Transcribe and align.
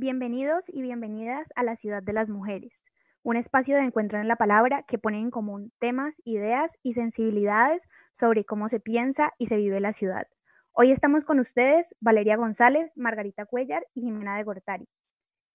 Bienvenidos 0.00 0.70
y 0.72 0.80
bienvenidas 0.80 1.52
a 1.56 1.62
la 1.62 1.76
Ciudad 1.76 2.02
de 2.02 2.14
las 2.14 2.30
Mujeres, 2.30 2.82
un 3.22 3.36
espacio 3.36 3.76
de 3.76 3.82
encuentro 3.82 4.18
en 4.18 4.28
la 4.28 4.36
palabra 4.36 4.82
que 4.88 4.96
pone 4.96 5.18
en 5.18 5.30
común 5.30 5.72
temas, 5.78 6.22
ideas 6.24 6.78
y 6.82 6.94
sensibilidades 6.94 7.86
sobre 8.14 8.46
cómo 8.46 8.70
se 8.70 8.80
piensa 8.80 9.34
y 9.36 9.48
se 9.48 9.58
vive 9.58 9.78
la 9.78 9.92
ciudad. 9.92 10.26
Hoy 10.72 10.90
estamos 10.90 11.26
con 11.26 11.38
ustedes 11.38 11.94
Valeria 12.00 12.38
González, 12.38 12.96
Margarita 12.96 13.44
Cuellar 13.44 13.86
y 13.92 14.00
Jimena 14.00 14.38
de 14.38 14.44
Gortari. 14.44 14.88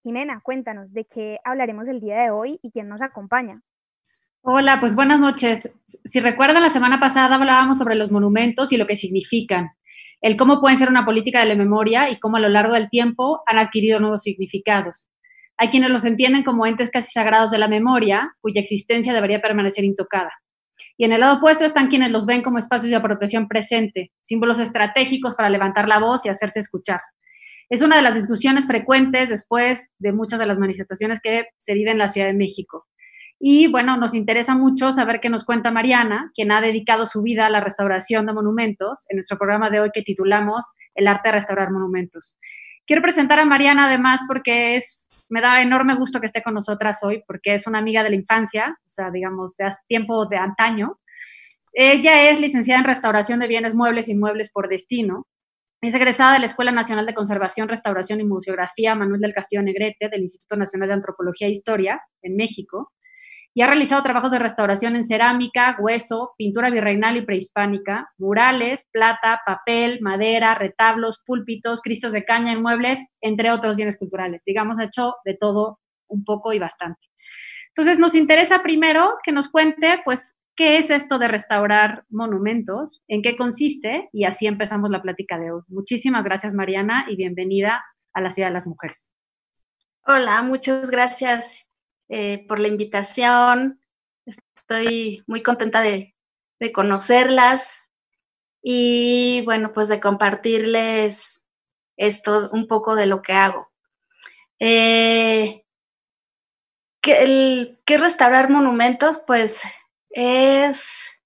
Jimena, 0.03 0.41
cuéntanos 0.41 0.93
de 0.93 1.05
qué 1.05 1.39
hablaremos 1.43 1.87
el 1.87 1.99
día 1.99 2.21
de 2.21 2.29
hoy 2.29 2.59
y 2.61 2.69
quién 2.69 2.87
nos 2.87 3.01
acompaña. 3.01 3.63
Hola, 4.41 4.79
pues 4.79 4.95
buenas 4.95 5.19
noches. 5.19 5.71
Si 5.87 6.19
recuerdan, 6.19 6.61
la 6.61 6.69
semana 6.69 6.99
pasada 6.99 7.33
hablábamos 7.33 7.79
sobre 7.79 7.95
los 7.95 8.11
monumentos 8.11 8.71
y 8.71 8.77
lo 8.77 8.85
que 8.85 8.95
significan, 8.95 9.71
el 10.21 10.37
cómo 10.37 10.59
pueden 10.59 10.77
ser 10.77 10.89
una 10.89 11.05
política 11.05 11.39
de 11.39 11.45
la 11.45 11.55
memoria 11.55 12.09
y 12.09 12.19
cómo 12.19 12.37
a 12.37 12.39
lo 12.39 12.49
largo 12.49 12.73
del 12.73 12.89
tiempo 12.89 13.41
han 13.45 13.57
adquirido 13.57 13.99
nuevos 13.99 14.23
significados. 14.23 15.09
Hay 15.57 15.69
quienes 15.69 15.89
los 15.89 16.03
entienden 16.03 16.43
como 16.43 16.65
entes 16.65 16.89
casi 16.89 17.11
sagrados 17.11 17.51
de 17.51 17.57
la 17.57 17.67
memoria, 17.67 18.35
cuya 18.41 18.61
existencia 18.61 19.13
debería 19.13 19.41
permanecer 19.41 19.85
intocada. 19.85 20.31
Y 20.97 21.05
en 21.05 21.13
el 21.13 21.21
lado 21.21 21.37
opuesto 21.37 21.63
están 21.63 21.87
quienes 21.87 22.11
los 22.11 22.25
ven 22.25 22.41
como 22.41 22.57
espacios 22.57 22.89
de 22.89 22.97
apropiación 22.97 23.47
presente, 23.47 24.11
símbolos 24.21 24.59
estratégicos 24.59 25.35
para 25.35 25.49
levantar 25.49 25.87
la 25.87 25.99
voz 25.99 26.25
y 26.25 26.29
hacerse 26.29 26.59
escuchar. 26.59 27.01
Es 27.69 27.81
una 27.81 27.95
de 27.95 28.01
las 28.01 28.15
discusiones 28.15 28.67
frecuentes 28.67 29.29
después 29.29 29.89
de 29.97 30.11
muchas 30.11 30.39
de 30.39 30.45
las 30.45 30.59
manifestaciones 30.59 31.19
que 31.21 31.45
se 31.57 31.73
viven 31.73 31.93
en 31.93 31.99
la 31.99 32.09
Ciudad 32.09 32.27
de 32.27 32.33
México. 32.33 32.85
Y 33.47 33.67
bueno, 33.67 33.95
nos 33.95 34.15
interesa 34.15 34.55
mucho 34.55 34.91
saber 34.91 35.19
qué 35.19 35.29
nos 35.29 35.45
cuenta 35.45 35.69
Mariana, 35.69 36.31
quien 36.33 36.51
ha 36.51 36.61
dedicado 36.61 37.05
su 37.05 37.21
vida 37.21 37.45
a 37.45 37.49
la 37.51 37.59
restauración 37.59 38.25
de 38.25 38.33
monumentos 38.33 39.05
en 39.07 39.17
nuestro 39.17 39.37
programa 39.37 39.69
de 39.69 39.79
hoy 39.79 39.91
que 39.93 40.01
titulamos 40.01 40.71
El 40.95 41.05
arte 41.05 41.29
de 41.29 41.33
restaurar 41.33 41.69
monumentos. 41.69 42.39
Quiero 42.87 43.03
presentar 43.03 43.37
a 43.37 43.45
Mariana 43.45 43.85
además 43.85 44.21
porque 44.27 44.77
es, 44.77 45.07
me 45.29 45.41
da 45.41 45.61
enorme 45.61 45.93
gusto 45.93 46.19
que 46.19 46.25
esté 46.25 46.41
con 46.41 46.55
nosotras 46.55 47.03
hoy, 47.03 47.23
porque 47.27 47.53
es 47.53 47.67
una 47.67 47.77
amiga 47.77 48.01
de 48.01 48.09
la 48.09 48.15
infancia, 48.15 48.79
o 48.83 48.89
sea, 48.89 49.11
digamos, 49.11 49.55
de 49.57 49.69
tiempo 49.87 50.25
de 50.25 50.37
antaño. 50.37 50.97
Ella 51.71 52.31
es 52.31 52.39
licenciada 52.39 52.79
en 52.79 52.87
restauración 52.87 53.39
de 53.39 53.47
bienes 53.47 53.75
muebles 53.75 54.07
e 54.07 54.13
inmuebles 54.13 54.51
por 54.51 54.69
destino. 54.69 55.27
Es 55.81 55.93
egresada 55.93 56.33
de 56.33 56.39
la 56.39 56.47
Escuela 56.47 56.71
Nacional 56.71 57.05
de 57.05 57.13
Conservación, 57.13 57.69
Restauración 57.69 58.19
y 58.21 58.23
Museografía 58.23 58.95
Manuel 58.95 59.21
del 59.21 59.35
Castillo 59.35 59.61
Negrete 59.61 60.09
del 60.09 60.23
Instituto 60.23 60.55
Nacional 60.55 60.87
de 60.87 60.95
Antropología 60.95 61.45
e 61.45 61.51
Historia 61.51 62.01
en 62.23 62.35
México 62.37 62.91
y 63.57 63.61
ha 63.61 63.67
realizado 63.67 64.03
trabajos 64.03 64.31
de 64.31 64.39
restauración 64.39 64.97
en 64.97 65.05
cerámica, 65.05 65.77
hueso, 65.79 66.33
pintura 66.37 66.69
virreinal 66.69 67.15
y 67.15 67.21
prehispánica, 67.21 68.11
murales, 68.17 68.85
plata, 68.91 69.41
papel, 69.45 70.01
madera, 70.01 70.55
retablos, 70.55 71.23
púlpitos, 71.25 71.81
cristos 71.81 72.11
de 72.11 72.25
caña 72.25 72.51
en 72.51 72.61
muebles, 72.61 72.99
entre 73.21 73.51
otros 73.51 73.77
bienes 73.77 73.97
culturales. 73.97 74.43
Digamos, 74.45 74.77
ha 74.77 74.83
hecho 74.83 75.13
de 75.23 75.35
todo 75.35 75.79
un 76.07 76.25
poco 76.25 76.51
y 76.51 76.59
bastante. 76.59 76.99
Entonces, 77.69 77.97
nos 77.97 78.13
interesa 78.13 78.61
primero 78.61 79.13
que 79.23 79.31
nos 79.31 79.49
cuente, 79.49 80.01
pues, 80.03 80.35
qué 80.57 80.77
es 80.77 80.89
esto 80.89 81.17
de 81.17 81.29
restaurar 81.29 82.03
monumentos, 82.09 83.03
en 83.07 83.21
qué 83.21 83.37
consiste, 83.37 84.09
y 84.11 84.25
así 84.25 84.47
empezamos 84.47 84.89
la 84.89 85.01
plática 85.01 85.39
de 85.39 85.53
hoy. 85.53 85.61
Muchísimas 85.69 86.25
gracias, 86.25 86.53
Mariana, 86.53 87.05
y 87.09 87.15
bienvenida 87.15 87.85
a 88.13 88.19
la 88.19 88.31
Ciudad 88.31 88.49
de 88.49 88.53
las 88.53 88.67
Mujeres. 88.67 89.13
Hola, 90.05 90.41
muchas 90.41 90.91
gracias 90.91 91.65
eh, 92.09 92.45
por 92.47 92.59
la 92.59 92.67
invitación. 92.67 93.81
Estoy 94.25 95.23
muy 95.27 95.43
contenta 95.43 95.81
de, 95.81 96.13
conocerlas 96.73 97.91
y 98.63 99.43
bueno, 99.45 99.71
pues 99.71 99.87
de 99.87 99.99
compartirles 99.99 101.45
esto, 101.95 102.49
un 102.51 102.67
poco 102.67 102.95
de 102.95 103.05
lo 103.05 103.21
que 103.21 103.33
hago. 103.33 103.71
Eh, 104.59 105.63
¿qué, 107.01 107.97
restaurar 107.99 108.49
monumentos? 108.49 109.23
Pues 109.27 109.61
es 110.09 111.21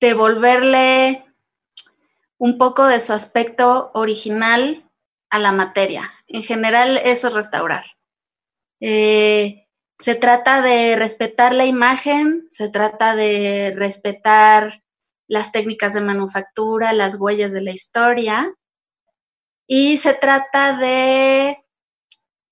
devolverle 0.00 1.24
un 2.38 2.58
poco 2.58 2.86
de 2.86 2.98
su 2.98 3.12
aspecto 3.12 3.90
original 3.94 4.84
a 5.30 5.38
la 5.38 5.52
materia. 5.52 6.10
En 6.26 6.42
general, 6.42 6.96
eso 6.98 7.28
es 7.28 7.34
restaurar. 7.34 7.84
Eh, 8.80 9.66
se 9.98 10.14
trata 10.14 10.62
de 10.62 10.96
respetar 10.96 11.54
la 11.54 11.66
imagen, 11.66 12.48
se 12.50 12.68
trata 12.68 13.16
de 13.16 13.74
respetar 13.76 14.82
las 15.26 15.52
técnicas 15.52 15.94
de 15.94 16.00
manufactura, 16.00 16.92
las 16.92 17.20
huellas 17.20 17.52
de 17.52 17.62
la 17.62 17.72
historia 17.72 18.54
y 19.66 19.98
se 19.98 20.14
trata 20.14 20.76
de 20.78 21.58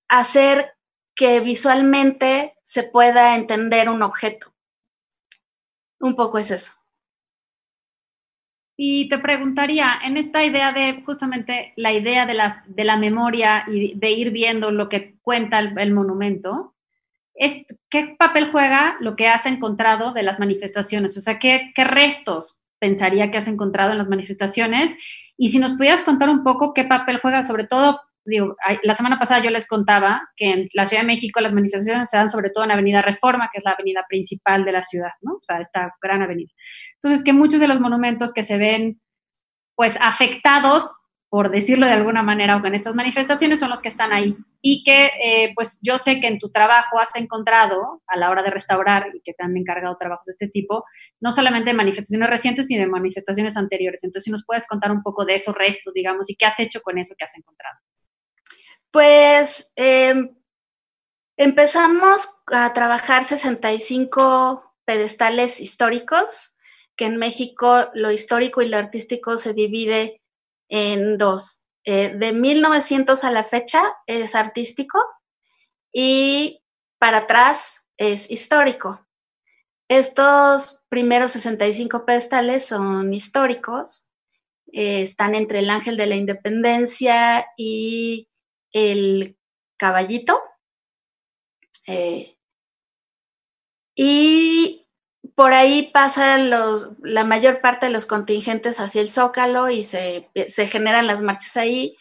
hacer 0.08 0.74
que 1.14 1.40
visualmente 1.40 2.54
se 2.62 2.82
pueda 2.82 3.36
entender 3.36 3.88
un 3.88 4.02
objeto. 4.02 4.52
Un 5.98 6.14
poco 6.14 6.38
es 6.38 6.50
eso. 6.50 6.72
Y 8.76 9.08
te 9.08 9.18
preguntaría, 9.18 9.94
en 10.04 10.18
esta 10.18 10.44
idea 10.44 10.72
de 10.72 11.02
justamente 11.04 11.72
la 11.76 11.92
idea 11.92 12.26
de, 12.26 12.34
las, 12.34 12.58
de 12.66 12.84
la 12.84 12.98
memoria 12.98 13.64
y 13.66 13.94
de 13.94 14.10
ir 14.10 14.30
viendo 14.30 14.70
lo 14.70 14.88
que 14.90 15.14
cuenta 15.22 15.58
el, 15.58 15.94
monumento, 15.94 16.74
¿qué 17.88 18.16
papel 18.18 18.50
juega 18.50 18.96
lo 19.00 19.16
que 19.16 19.28
has 19.28 19.46
encontrado 19.46 20.12
de 20.12 20.22
las 20.22 20.38
manifestaciones? 20.38 21.16
O 21.16 21.20
sea, 21.20 21.38
¿qué, 21.38 21.72
¿qué 21.74 21.84
restos 21.84 22.58
pensaría 22.78 23.30
que 23.30 23.38
has 23.38 23.48
encontrado 23.48 23.92
en 23.92 23.98
las 23.98 24.08
manifestaciones? 24.08 24.94
Y 25.38 25.48
si 25.48 25.58
nos 25.58 25.72
pudieras 25.72 26.02
contar 26.02 26.28
un 26.28 26.44
poco 26.44 26.74
qué 26.74 26.84
papel 26.84 27.18
juega, 27.20 27.42
sobre 27.44 27.66
todo 27.66 28.00
digo, 28.26 28.56
la 28.82 28.94
semana 28.94 29.18
pasada 29.18 29.42
yo 29.42 29.50
les 29.50 29.66
contaba 29.66 30.28
que 30.36 30.50
en 30.50 30.68
la 30.72 30.86
Ciudad 30.86 31.02
de 31.02 31.06
México 31.06 31.40
las 31.40 31.54
manifestaciones 31.54 32.10
se 32.10 32.16
dan 32.16 32.28
sobre 32.28 32.50
todo 32.50 32.64
en 32.64 32.70
Avenida 32.72 33.02
Reforma, 33.02 33.48
que 33.52 33.58
es 33.58 33.64
la 33.64 33.72
avenida 33.72 34.04
principal 34.08 34.64
de 34.64 34.72
la 34.72 34.82
ciudad, 34.82 35.12
¿no? 35.22 35.34
O 35.34 35.42
sea, 35.42 35.60
esta 35.60 35.94
gran 36.02 36.22
avenida. 36.22 36.50
Entonces, 36.96 37.24
que 37.24 37.32
muchos 37.32 37.60
de 37.60 37.68
los 37.68 37.80
monumentos 37.80 38.32
que 38.32 38.42
se 38.42 38.58
ven, 38.58 39.00
pues, 39.74 39.98
afectados, 40.00 40.90
por 41.28 41.50
decirlo 41.50 41.86
de 41.86 41.92
alguna 41.92 42.22
manera, 42.22 42.56
o 42.56 42.62
con 42.62 42.74
estas 42.74 42.94
manifestaciones 42.94 43.58
son 43.58 43.68
los 43.68 43.82
que 43.82 43.88
están 43.88 44.12
ahí. 44.12 44.36
Y 44.62 44.84
que, 44.84 45.10
eh, 45.22 45.52
pues, 45.54 45.80
yo 45.82 45.98
sé 45.98 46.20
que 46.20 46.28
en 46.28 46.38
tu 46.38 46.50
trabajo 46.50 46.98
has 46.98 47.14
encontrado, 47.16 48.02
a 48.06 48.16
la 48.16 48.30
hora 48.30 48.42
de 48.42 48.50
restaurar, 48.50 49.08
y 49.14 49.20
que 49.22 49.34
te 49.34 49.44
han 49.44 49.56
encargado 49.56 49.96
trabajos 49.96 50.26
de 50.26 50.32
este 50.32 50.48
tipo, 50.48 50.84
no 51.20 51.32
solamente 51.32 51.70
de 51.70 51.76
manifestaciones 51.76 52.30
recientes, 52.30 52.68
sino 52.68 52.80
de 52.82 52.88
manifestaciones 52.88 53.56
anteriores. 53.56 54.04
Entonces, 54.04 54.24
si 54.24 54.30
nos 54.30 54.44
puedes 54.46 54.66
contar 54.66 54.92
un 54.92 55.02
poco 55.02 55.24
de 55.24 55.34
esos 55.34 55.54
restos, 55.54 55.94
digamos, 55.94 56.30
y 56.30 56.36
qué 56.36 56.46
has 56.46 56.58
hecho 56.60 56.80
con 56.80 56.96
eso 56.96 57.14
que 57.18 57.24
has 57.24 57.36
encontrado. 57.36 57.76
Pues 58.90 59.72
em, 59.76 60.36
empezamos 61.36 62.42
a 62.46 62.72
trabajar 62.72 63.24
65 63.24 64.74
pedestales 64.84 65.60
históricos, 65.60 66.56
que 66.96 67.06
en 67.06 67.18
México 67.18 67.88
lo 67.94 68.10
histórico 68.10 68.62
y 68.62 68.68
lo 68.68 68.78
artístico 68.78 69.36
se 69.38 69.52
divide 69.52 70.22
en 70.68 71.18
dos. 71.18 71.66
Eh, 71.84 72.14
de 72.16 72.32
1900 72.32 73.22
a 73.24 73.30
la 73.30 73.44
fecha 73.44 73.82
es 74.06 74.34
artístico 74.34 74.98
y 75.92 76.62
para 76.98 77.18
atrás 77.18 77.86
es 77.96 78.30
histórico. 78.30 79.06
Estos 79.88 80.82
primeros 80.88 81.32
65 81.32 82.04
pedestales 82.04 82.66
son 82.66 83.14
históricos, 83.14 84.10
eh, 84.72 85.02
están 85.02 85.34
entre 85.36 85.60
el 85.60 85.70
Ángel 85.70 85.96
de 85.96 86.06
la 86.06 86.16
Independencia 86.16 87.46
y 87.56 88.28
el 88.76 89.38
caballito. 89.78 90.38
Eh, 91.86 92.36
y 93.94 94.86
por 95.34 95.54
ahí 95.54 95.90
pasan 95.92 96.50
los, 96.50 96.90
la 97.00 97.24
mayor 97.24 97.60
parte 97.62 97.86
de 97.86 97.92
los 97.92 98.04
contingentes 98.04 98.78
hacia 98.80 99.00
el 99.00 99.10
Zócalo 99.10 99.70
y 99.70 99.84
se, 99.84 100.30
generan 100.70 101.06
las 101.06 101.22
marchas 101.22 101.56
ahí. 101.56 101.96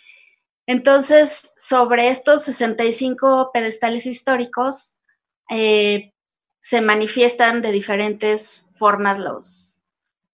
Entonces, 0.68 1.54
sobre 1.58 2.10
estos 2.10 2.44
65 2.44 3.52
pedestales 3.54 4.06
históricos, 4.06 5.02
eh, 5.50 6.14
se 6.60 6.82
manifiestan 6.82 7.62
de 7.62 7.72
diferentes 7.72 8.70
formas 8.76 9.20
los, 9.20 9.84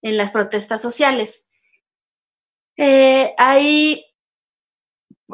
en 0.00 0.16
las 0.16 0.32
protestas 0.32 0.80
sociales. 0.80 1.46
Eh, 2.76 3.34
hay 3.36 4.11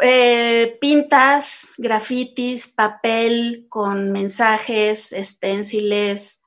eh, 0.02 0.78
pintas, 0.80 1.74
grafitis, 1.78 2.72
papel 2.72 3.66
con 3.68 4.12
mensajes, 4.12 5.12
esténciles, 5.12 6.42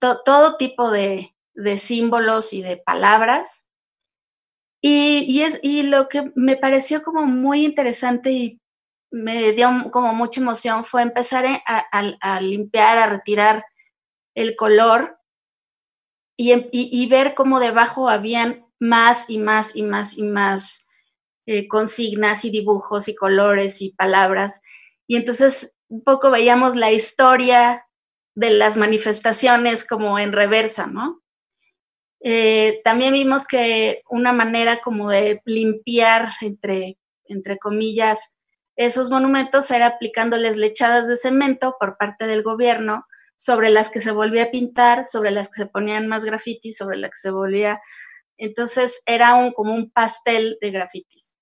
todo 0.00 0.56
tipo 0.56 0.90
de, 0.90 1.34
símbolos 1.78 2.52
y 2.52 2.62
de 2.62 2.76
palabras. 2.76 3.68
Y, 4.80 5.42
es, 5.42 5.60
y 5.62 5.84
lo 5.84 6.08
que 6.08 6.32
me 6.34 6.56
pareció 6.56 7.02
como 7.02 7.22
muy 7.22 7.64
interesante 7.64 8.32
y 8.32 8.60
me 9.12 9.52
dio 9.52 9.70
como 9.92 10.14
mucha 10.14 10.40
emoción 10.40 10.84
fue 10.84 11.02
empezar 11.02 11.44
a, 11.66 12.40
limpiar, 12.40 12.98
a 12.98 13.06
retirar 13.06 13.64
el 14.34 14.56
color 14.56 15.18
y, 16.36 16.52
y, 16.72 17.06
ver 17.08 17.34
cómo 17.34 17.60
debajo 17.60 18.08
habían 18.08 18.66
más 18.80 19.30
y 19.30 19.38
más 19.38 19.76
y 19.76 19.82
más 19.82 20.16
y 20.18 20.22
más 20.22 20.81
eh, 21.46 21.68
consignas 21.68 22.44
y 22.44 22.50
dibujos 22.50 23.08
y 23.08 23.14
colores 23.14 23.82
y 23.82 23.90
palabras. 23.90 24.62
Y 25.06 25.16
entonces 25.16 25.76
un 25.88 26.02
poco 26.02 26.30
veíamos 26.30 26.76
la 26.76 26.90
historia 26.90 27.86
de 28.34 28.50
las 28.50 28.76
manifestaciones 28.76 29.86
como 29.86 30.18
en 30.18 30.32
reversa, 30.32 30.86
¿no? 30.86 31.22
Eh, 32.20 32.80
también 32.84 33.12
vimos 33.12 33.46
que 33.46 34.02
una 34.08 34.32
manera 34.32 34.78
como 34.78 35.10
de 35.10 35.42
limpiar, 35.44 36.30
entre, 36.40 36.98
entre 37.26 37.58
comillas, 37.58 38.38
esos 38.76 39.10
monumentos 39.10 39.70
era 39.70 39.86
aplicándoles 39.86 40.56
lechadas 40.56 41.08
de 41.08 41.16
cemento 41.16 41.76
por 41.78 41.98
parte 41.98 42.26
del 42.26 42.42
gobierno 42.42 43.06
sobre 43.36 43.70
las 43.70 43.90
que 43.90 44.00
se 44.00 44.12
volvía 44.12 44.44
a 44.44 44.50
pintar, 44.50 45.04
sobre 45.04 45.32
las 45.32 45.50
que 45.50 45.64
se 45.64 45.66
ponían 45.66 46.06
más 46.06 46.24
grafitis, 46.24 46.76
sobre 46.76 46.96
las 46.96 47.10
que 47.10 47.18
se 47.18 47.30
volvía... 47.30 47.80
Entonces 48.42 49.04
era 49.06 49.36
un, 49.36 49.52
como 49.52 49.72
un 49.72 49.92
pastel 49.92 50.58
de 50.60 50.72
grafitis. 50.72 51.36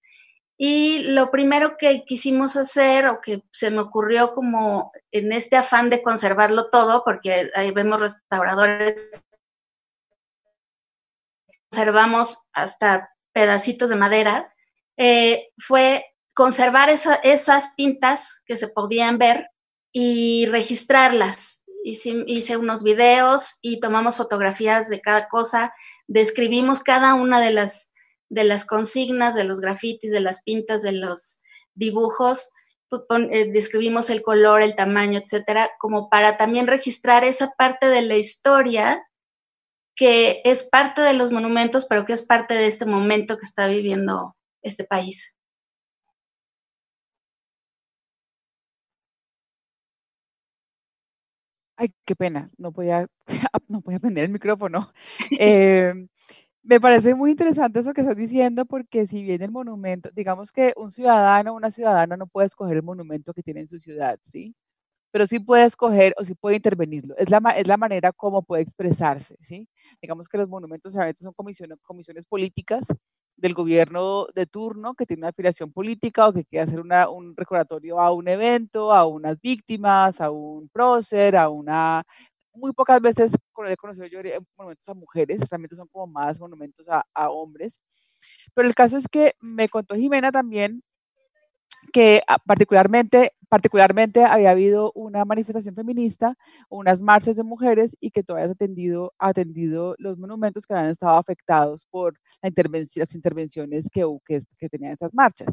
Y 0.58 1.05
lo 1.05 1.31
primero 1.31 1.79
que 1.79 2.05
quisimos 2.05 2.56
hacer 2.56 3.06
o 3.06 3.23
que 3.23 3.43
se 3.50 3.70
me 3.70 3.81
ocurrió 3.81 4.35
como 4.35 4.93
en 5.11 5.32
este 5.32 5.56
afán 5.56 5.88
de 5.88 6.02
conservarlo 6.02 6.69
todo, 6.69 7.02
porque 7.02 7.50
ahí 7.55 7.70
vemos 7.70 8.00
restauradores, 8.00 9.00
conservamos 11.70 12.47
hasta 12.52 13.08
pedacitos 13.32 13.88
de 13.88 13.97
madera, 13.97 14.55
eh, 14.99 15.49
fue 15.56 16.05
conservar 16.35 16.91
esas 16.91 17.73
pintas 17.76 18.43
que 18.44 18.58
se 18.58 18.69
podían 18.69 19.17
ver 19.17 19.49
y 19.91 20.44
registrarlas. 20.50 21.64
Hice, 21.82 22.25
hice 22.26 22.58
unos 22.58 22.82
videos 22.82 23.58
y 23.62 23.81
tomamos 23.81 24.19
fotografías 24.19 24.91
de 24.91 25.00
cada 25.00 25.29
cosa, 25.29 25.73
describimos 26.11 26.83
cada 26.83 27.15
una 27.15 27.41
de 27.41 27.53
las 27.53 27.93
de 28.29 28.45
las 28.45 28.65
consignas, 28.65 29.35
de 29.35 29.43
los 29.43 29.61
grafitis, 29.61 30.12
de 30.12 30.21
las 30.21 30.45
pintas, 30.45 30.83
de 30.83 30.93
los 30.93 31.43
dibujos, 31.75 32.53
eh, 33.33 33.51
describimos 33.53 34.09
el 34.09 34.23
color, 34.23 34.62
el 34.62 34.77
tamaño, 34.77 35.19
etcétera, 35.19 35.71
como 35.81 36.09
para 36.09 36.37
también 36.37 36.69
registrar 36.69 37.25
esa 37.25 37.53
parte 37.57 37.89
de 37.89 38.03
la 38.03 38.17
historia 38.17 39.05
que 39.97 40.43
es 40.45 40.65
parte 40.65 41.03
de 41.03 41.12
los 41.12 41.33
monumentos, 41.33 41.87
pero 41.87 42.07
que 42.07 42.12
es 42.12 42.25
parte 42.25 42.55
de 42.55 42.69
este 42.69 42.87
momento 42.87 43.37
que 43.37 43.47
está 43.47 43.67
viviendo 43.67 44.37
este 44.62 44.85
país. 44.85 45.37
Ay, 51.81 51.94
qué 52.05 52.15
pena, 52.15 52.50
no 52.59 52.73
podía, 52.73 53.06
no 53.69 53.81
podía 53.81 53.99
prender 54.00 54.25
el 54.25 54.31
micrófono. 54.31 54.93
Eh, 55.38 55.94
me 56.62 56.79
parece 56.81 57.15
muy 57.15 57.31
interesante 57.32 57.81
eso 57.81 57.94
que 57.94 58.03
estás 58.03 58.17
diciendo, 58.17 58.67
porque 58.67 59.06
si 59.06 59.23
bien 59.25 59.41
el 59.43 59.50
monumento, 59.50 60.11
digamos 60.15 60.53
que 60.53 60.75
un 60.77 60.91
ciudadano 60.91 61.53
o 61.53 61.56
una 61.56 61.71
ciudadana 61.71 62.17
no 62.19 62.27
puede 62.27 62.49
escoger 62.49 62.77
el 62.77 62.82
monumento 62.82 63.32
que 63.32 63.43
tiene 63.43 63.61
en 63.62 63.69
su 63.69 63.81
ciudad, 63.81 64.19
¿sí? 64.25 64.55
Pero 65.12 65.27
sí 65.27 65.41
puede 65.41 65.65
escoger 65.67 66.15
o 66.19 66.25
sí 66.25 66.35
puede 66.37 66.56
intervenirlo. 66.56 67.17
Es 67.19 67.31
la, 67.31 67.38
es 67.56 67.67
la 67.69 67.79
manera 67.79 68.12
como 68.12 68.43
puede 68.43 68.62
expresarse, 68.65 69.37
¿sí? 69.41 69.69
Digamos 70.03 70.29
que 70.29 70.38
los 70.38 70.49
monumentos 70.50 70.97
a 70.97 71.06
veces 71.06 71.25
son 71.25 71.35
comisiones 71.35 72.26
políticas 72.26 72.85
del 73.41 73.55
gobierno 73.55 74.27
de 74.35 74.47
turno 74.47 74.95
que 74.95 75.07
tiene 75.07 75.21
una 75.23 75.29
afiliación 75.29 75.73
política 75.73 76.29
o 76.29 76.33
que 76.33 76.45
quiere 76.45 76.65
hacer 76.65 76.81
un 76.81 77.35
recordatorio 77.37 77.99
a 77.99 78.13
un 78.13 78.29
evento, 78.29 78.93
a 78.93 79.07
unas 79.07 79.41
víctimas, 79.41 80.21
a 80.21 80.31
un 80.31 80.69
prócer, 80.69 81.37
a 81.37 81.49
una 81.49 82.05
muy 82.53 82.73
pocas 82.73 83.01
veces 83.01 83.33
he 83.67 83.77
conocido 83.77 84.07
yo 84.07 84.21
monumentos 84.57 84.89
a 84.89 84.95
mujeres, 84.95 85.41
realmente 85.49 85.77
son 85.77 85.89
como 85.89 86.07
más 86.07 86.41
monumentos 86.41 86.87
a, 86.89 87.05
a 87.15 87.31
hombres. 87.31 87.81
Pero 88.55 88.69
el 88.69 88.75
caso 88.75 88.97
es 88.97 89.07
que 89.09 89.35
me 89.41 89.69
contó 89.69 89.95
Jimena 89.95 90.31
también 90.33 90.83
que 91.93 92.23
ah, 92.27 92.39
particularmente, 92.39 93.33
particularmente 93.50 94.25
había 94.25 94.52
habido 94.52 94.93
una 94.94 95.25
manifestación 95.25 95.75
feminista, 95.75 96.37
unas 96.70 97.00
marchas 97.02 97.37
de 97.37 97.43
mujeres 97.43 97.97
y 98.00 98.12
que 98.12 98.23
todavía 98.23 98.52
atendido, 98.52 99.12
atendido 99.19 99.97
los 99.99 100.19
monumentos 100.19 100.67
que 100.67 100.73
habían 100.73 100.93
estado 100.93 101.19
afectados 101.19 101.85
por 101.91 102.14
la 102.43 102.50
las 102.50 103.14
intervenciones 103.14 103.88
que, 103.93 104.06
que, 104.25 104.41
que 104.56 104.69
tenían 104.69 104.93
esas 104.93 105.12
marchas. 105.12 105.52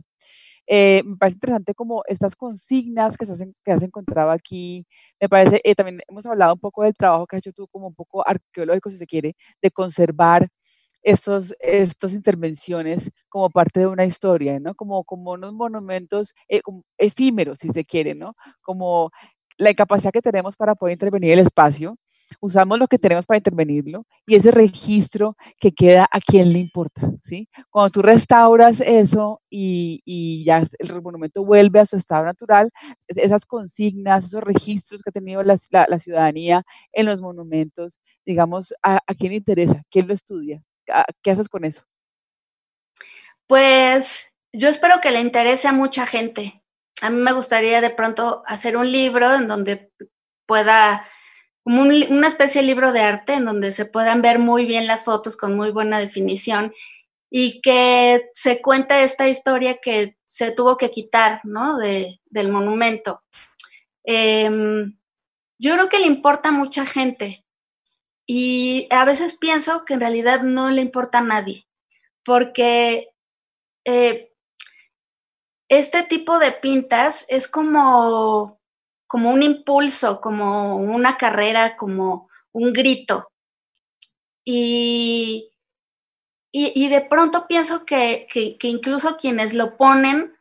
Eh, 0.68 1.02
me 1.06 1.16
parece 1.18 1.38
interesante 1.38 1.74
como 1.74 2.04
estas 2.08 2.36
consignas 2.36 3.18
que, 3.18 3.26
se 3.26 3.34
hacen, 3.34 3.56
que 3.66 3.72
has 3.72 3.82
encontrado 3.84 4.32
aquí. 4.32 4.86
Me 5.20 5.28
parece, 5.30 5.62
eh, 5.64 5.76
también 5.76 6.02
hemos 6.08 6.26
hablado 6.26 6.54
un 6.54 6.60
poco 6.60 6.84
del 6.84 6.94
trabajo 6.94 7.26
que 7.26 7.38
has 7.38 7.40
hecho 7.40 7.54
tú 7.54 7.68
como 7.70 7.88
un 7.88 7.96
poco 7.96 8.28
arqueológico, 8.28 8.92
si 8.92 8.98
se 8.98 9.08
quiere, 9.08 9.36
de 9.62 9.72
conservar 9.72 10.50
estos, 11.08 11.56
estas 11.60 12.14
intervenciones 12.14 13.12
como 13.30 13.50
parte 13.50 13.82
de 13.82 13.88
una 13.88 14.06
historia, 14.06 14.60
¿no? 14.60 14.76
Como, 14.76 15.04
como 15.04 15.32
unos 15.32 15.54
monumentos 15.54 16.34
eh, 16.50 16.62
efímeros, 16.98 17.60
si 17.60 17.70
se 17.70 17.86
quiere, 17.86 18.16
¿no? 18.16 18.36
Como 18.62 19.12
la 19.58 19.72
incapacidad 19.72 20.12
que 20.12 20.22
tenemos 20.22 20.56
para 20.56 20.76
poder 20.76 20.94
intervenir 20.94 21.32
el 21.32 21.40
espacio 21.40 21.98
usamos 22.42 22.78
lo 22.80 22.88
que 22.88 23.00
tenemos 23.00 23.26
para 23.26 23.38
intervenirlo 23.38 24.06
y 24.26 24.36
ese 24.36 24.52
registro 24.52 25.36
que 25.60 25.72
queda 25.72 26.08
a 26.12 26.20
quien 26.20 26.52
le 26.52 26.60
importa, 26.60 27.10
¿sí? 27.24 27.48
Cuando 27.70 27.90
tú 27.92 28.02
restauras 28.02 28.82
eso 28.82 29.42
y, 29.50 30.02
y 30.06 30.44
ya 30.46 30.68
el 30.80 31.02
monumento 31.02 31.46
vuelve 31.46 31.80
a 31.80 31.86
su 31.86 31.96
estado 31.96 32.26
natural, 32.26 32.70
esas 33.08 33.46
consignas, 33.46 34.26
esos 34.26 34.44
registros 34.44 35.02
que 35.02 35.10
ha 35.10 35.14
tenido 35.14 35.44
la, 35.44 35.58
la, 35.88 36.00
ciudadanía 36.00 36.64
en 36.92 37.06
los 37.06 37.22
monumentos, 37.22 38.00
digamos, 38.26 38.74
¿a, 38.84 39.00
¿a, 39.08 39.14
quién 39.16 39.32
le 39.32 39.38
interesa? 39.38 39.84
¿Quién 39.90 40.08
lo 40.08 40.14
estudia? 40.14 40.62
¿Qué 41.22 41.32
haces 41.32 41.50
con 41.50 41.66
eso? 41.66 41.84
Pues 43.48 44.34
yo 44.54 44.70
espero 44.70 45.00
que 45.02 45.12
le 45.12 45.22
interese 45.22 45.68
a 45.68 45.74
mucha 45.74 46.06
gente. 46.06 46.64
A 47.02 47.10
mí 47.10 47.22
me 47.22 47.34
gustaría 47.34 47.82
de 47.82 47.90
pronto 47.90 48.44
hacer 48.46 48.76
un 48.78 48.92
libro 48.92 49.34
en 49.36 49.48
donde 49.48 49.92
pueda 50.46 51.06
como 51.64 51.82
una 51.82 52.30
especie 52.30 52.62
de 52.62 52.68
libro 52.68 52.94
de 52.94 53.02
arte 53.02 53.34
en 53.34 53.44
donde 53.44 53.74
se 53.74 53.86
puedan 53.86 54.22
ver 54.22 54.40
muy 54.40 54.66
bien 54.66 54.88
las 54.88 55.04
fotos 55.04 55.36
con 55.36 55.54
muy 55.54 55.70
buena 55.72 56.00
definición 56.00 56.74
y 57.30 57.60
que 57.60 58.30
se 58.34 58.62
cuente 58.62 59.04
esta 59.04 59.28
historia 59.28 59.80
que 59.82 60.18
se 60.26 60.52
tuvo 60.52 60.78
que 60.78 60.92
quitar, 60.92 61.42
¿no? 61.44 61.78
De, 61.78 62.22
del 62.26 62.50
monumento. 62.50 63.22
Em, 64.06 64.98
yo 65.60 65.74
creo 65.74 65.90
que 65.90 66.00
le 66.00 66.06
importa 66.06 66.50
a 66.50 66.54
mucha 66.54 66.86
gente 66.86 67.46
y 68.28 68.88
a 68.92 69.06
veces 69.06 69.38
pienso 69.38 69.86
que 69.86 69.96
en 69.96 70.02
realidad 70.02 70.44
no 70.44 70.70
le 70.70 70.82
importa 70.82 71.20
a 71.20 71.22
nadie, 71.22 71.68
porque 72.24 73.10
eh, 73.86 74.32
este 75.70 76.04
tipo 76.04 76.38
de 76.38 76.52
pintas 76.52 77.26
es 77.30 77.48
como 77.48 78.58
como 79.08 79.32
un 79.32 79.42
impulso, 79.42 80.22
como 80.22 80.76
una 80.76 81.18
carrera, 81.18 81.78
como 81.78 82.30
un 82.52 82.74
grito. 82.74 83.32
Y, 84.46 85.52
y, 86.52 86.90
de 86.90 87.02
pronto 87.02 87.48
pienso 87.48 87.86
que, 87.86 88.28
que, 88.32 88.68
incluso 88.68 89.18
quienes 89.18 89.54
lo 89.54 89.76
ponen 89.76 90.34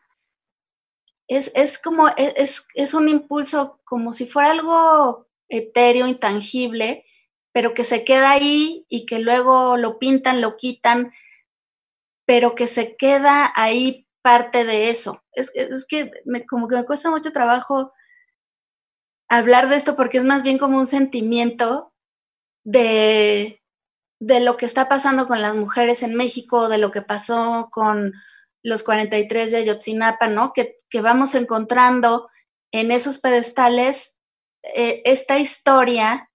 es, 1.28 1.50
es 1.56 1.78
como, 1.78 2.08
e, 2.10 2.34
es, 2.36 2.68
es, 2.74 2.94
un 2.94 3.08
impulso 3.08 3.80
como 3.84 4.12
si 4.12 4.26
fuera 4.26 4.52
algo 4.52 5.26
etéreo, 5.48 6.06
intangible, 6.06 7.04
pero 7.56 7.72
que 7.72 7.84
se 7.84 8.04
queda 8.04 8.32
ahí 8.32 8.84
y 8.90 9.06
que 9.06 9.18
luego 9.18 9.78
lo 9.78 9.98
pintan, 9.98 10.42
lo 10.42 10.58
quitan, 10.58 11.14
pero 12.26 12.54
que 12.54 12.66
se 12.66 12.96
queda 12.96 13.50
ahí 13.56 14.06
parte 14.20 14.66
de 14.66 14.90
eso. 14.90 15.24
Es, 15.32 15.52
es 15.54 15.86
que 15.86 16.10
me, 16.26 16.44
como 16.44 16.68
que 16.68 16.76
me 16.76 16.84
cuesta 16.84 17.08
mucho 17.08 17.32
trabajo 17.32 17.94
hablar 19.30 19.70
de 19.70 19.76
esto 19.76 19.96
porque 19.96 20.18
es 20.18 20.24
más 20.24 20.42
bien 20.42 20.58
como 20.58 20.76
un 20.76 20.86
sentimiento 20.86 21.94
de, 22.62 23.62
de 24.20 24.40
lo 24.40 24.58
que 24.58 24.66
está 24.66 24.86
pasando 24.90 25.26
con 25.26 25.40
las 25.40 25.54
mujeres 25.54 26.02
en 26.02 26.14
México, 26.14 26.68
de 26.68 26.76
lo 26.76 26.90
que 26.90 27.00
pasó 27.00 27.70
con 27.72 28.12
los 28.62 28.82
43 28.82 29.50
de 29.50 29.56
Ayotzinapa, 29.56 30.28
¿no? 30.28 30.52
Que, 30.52 30.80
que 30.90 31.00
vamos 31.00 31.34
encontrando 31.34 32.28
en 32.70 32.90
esos 32.90 33.18
pedestales 33.18 34.18
eh, 34.62 35.00
esta 35.06 35.38
historia, 35.38 36.25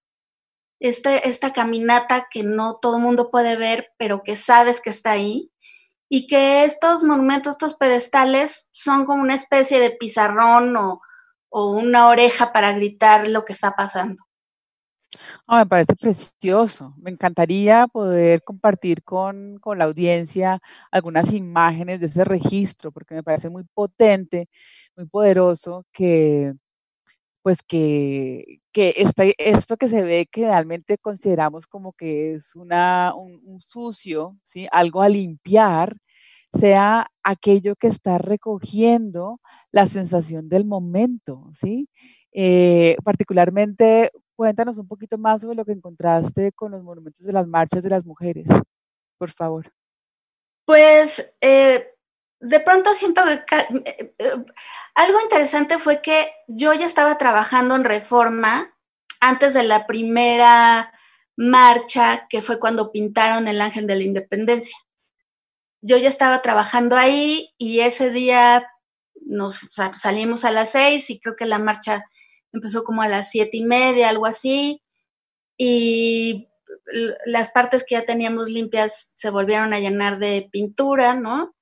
esta, 0.82 1.16
esta 1.16 1.52
caminata 1.52 2.26
que 2.28 2.42
no 2.42 2.78
todo 2.82 2.96
el 2.96 3.02
mundo 3.02 3.30
puede 3.30 3.56
ver, 3.56 3.92
pero 3.98 4.22
que 4.24 4.34
sabes 4.34 4.80
que 4.80 4.90
está 4.90 5.12
ahí, 5.12 5.52
y 6.08 6.26
que 6.26 6.64
estos 6.64 7.04
monumentos, 7.04 7.52
estos 7.52 7.74
pedestales 7.76 8.68
son 8.72 9.06
como 9.06 9.22
una 9.22 9.36
especie 9.36 9.80
de 9.80 9.92
pizarrón 9.92 10.76
o, 10.76 11.00
o 11.48 11.70
una 11.70 12.08
oreja 12.08 12.52
para 12.52 12.72
gritar 12.72 13.28
lo 13.28 13.44
que 13.44 13.52
está 13.52 13.76
pasando. 13.76 14.22
Oh, 15.46 15.56
me 15.56 15.66
parece 15.66 15.94
precioso. 15.94 16.94
Me 16.98 17.10
encantaría 17.10 17.86
poder 17.86 18.42
compartir 18.42 19.04
con, 19.04 19.58
con, 19.60 19.78
la 19.78 19.84
audiencia 19.84 20.60
algunas 20.90 21.32
imágenes 21.32 22.00
de 22.00 22.06
ese 22.06 22.24
registro, 22.24 22.90
porque 22.90 23.14
me 23.14 23.22
parece 23.22 23.50
muy 23.50 23.64
potente, 23.72 24.48
muy 24.96 25.06
poderoso 25.06 25.86
que, 25.92 26.54
pues 27.42 27.62
que, 27.62 28.61
que 28.72 28.94
esto 29.38 29.76
que 29.76 29.88
se 29.88 30.02
ve 30.02 30.26
que 30.30 30.42
realmente 30.42 30.98
consideramos 30.98 31.66
como 31.66 31.92
que 31.92 32.34
es 32.34 32.54
una, 32.54 33.14
un, 33.14 33.40
un 33.44 33.60
sucio, 33.60 34.36
¿sí? 34.44 34.66
algo 34.72 35.02
a 35.02 35.08
limpiar, 35.08 35.96
sea 36.52 37.06
aquello 37.22 37.76
que 37.76 37.88
está 37.88 38.18
recogiendo 38.18 39.40
la 39.70 39.86
sensación 39.86 40.48
del 40.48 40.64
momento, 40.64 41.50
¿sí? 41.60 41.88
Eh, 42.32 42.96
particularmente, 43.04 44.10
cuéntanos 44.36 44.78
un 44.78 44.88
poquito 44.88 45.18
más 45.18 45.42
sobre 45.42 45.56
lo 45.56 45.64
que 45.64 45.72
encontraste 45.72 46.52
con 46.52 46.72
los 46.72 46.82
monumentos 46.82 47.26
de 47.26 47.32
las 47.32 47.46
marchas 47.46 47.82
de 47.82 47.90
las 47.90 48.04
mujeres, 48.04 48.46
por 49.18 49.30
favor. 49.30 49.72
Pues 50.64 51.34
eh, 51.40 51.91
de 52.42 52.58
pronto 52.58 52.92
siento 52.92 53.22
que 53.46 54.14
algo 54.94 55.20
interesante 55.20 55.78
fue 55.78 56.02
que 56.02 56.32
yo 56.48 56.74
ya 56.74 56.86
estaba 56.86 57.16
trabajando 57.16 57.76
en 57.76 57.84
reforma 57.84 58.74
antes 59.20 59.54
de 59.54 59.62
la 59.62 59.86
primera 59.86 60.92
marcha, 61.36 62.26
que 62.28 62.42
fue 62.42 62.58
cuando 62.58 62.90
pintaron 62.90 63.46
el 63.46 63.60
ángel 63.60 63.86
de 63.86 63.94
la 63.94 64.02
independencia. 64.02 64.76
Yo 65.82 65.96
ya 65.98 66.08
estaba 66.08 66.42
trabajando 66.42 66.96
ahí 66.96 67.54
y 67.58 67.80
ese 67.80 68.10
día 68.10 68.68
nos 69.24 69.60
salimos 69.96 70.44
a 70.44 70.50
las 70.50 70.72
seis 70.72 71.10
y 71.10 71.20
creo 71.20 71.36
que 71.36 71.46
la 71.46 71.60
marcha 71.60 72.04
empezó 72.52 72.82
como 72.82 73.02
a 73.02 73.08
las 73.08 73.30
siete 73.30 73.56
y 73.56 73.64
media, 73.64 74.08
algo 74.08 74.26
así. 74.26 74.82
Y 75.56 76.48
las 77.24 77.52
partes 77.52 77.84
que 77.86 77.94
ya 77.94 78.04
teníamos 78.04 78.48
limpias 78.48 79.12
se 79.16 79.30
volvieron 79.30 79.72
a 79.72 79.78
llenar 79.78 80.18
de 80.18 80.48
pintura, 80.50 81.14
¿no? 81.14 81.54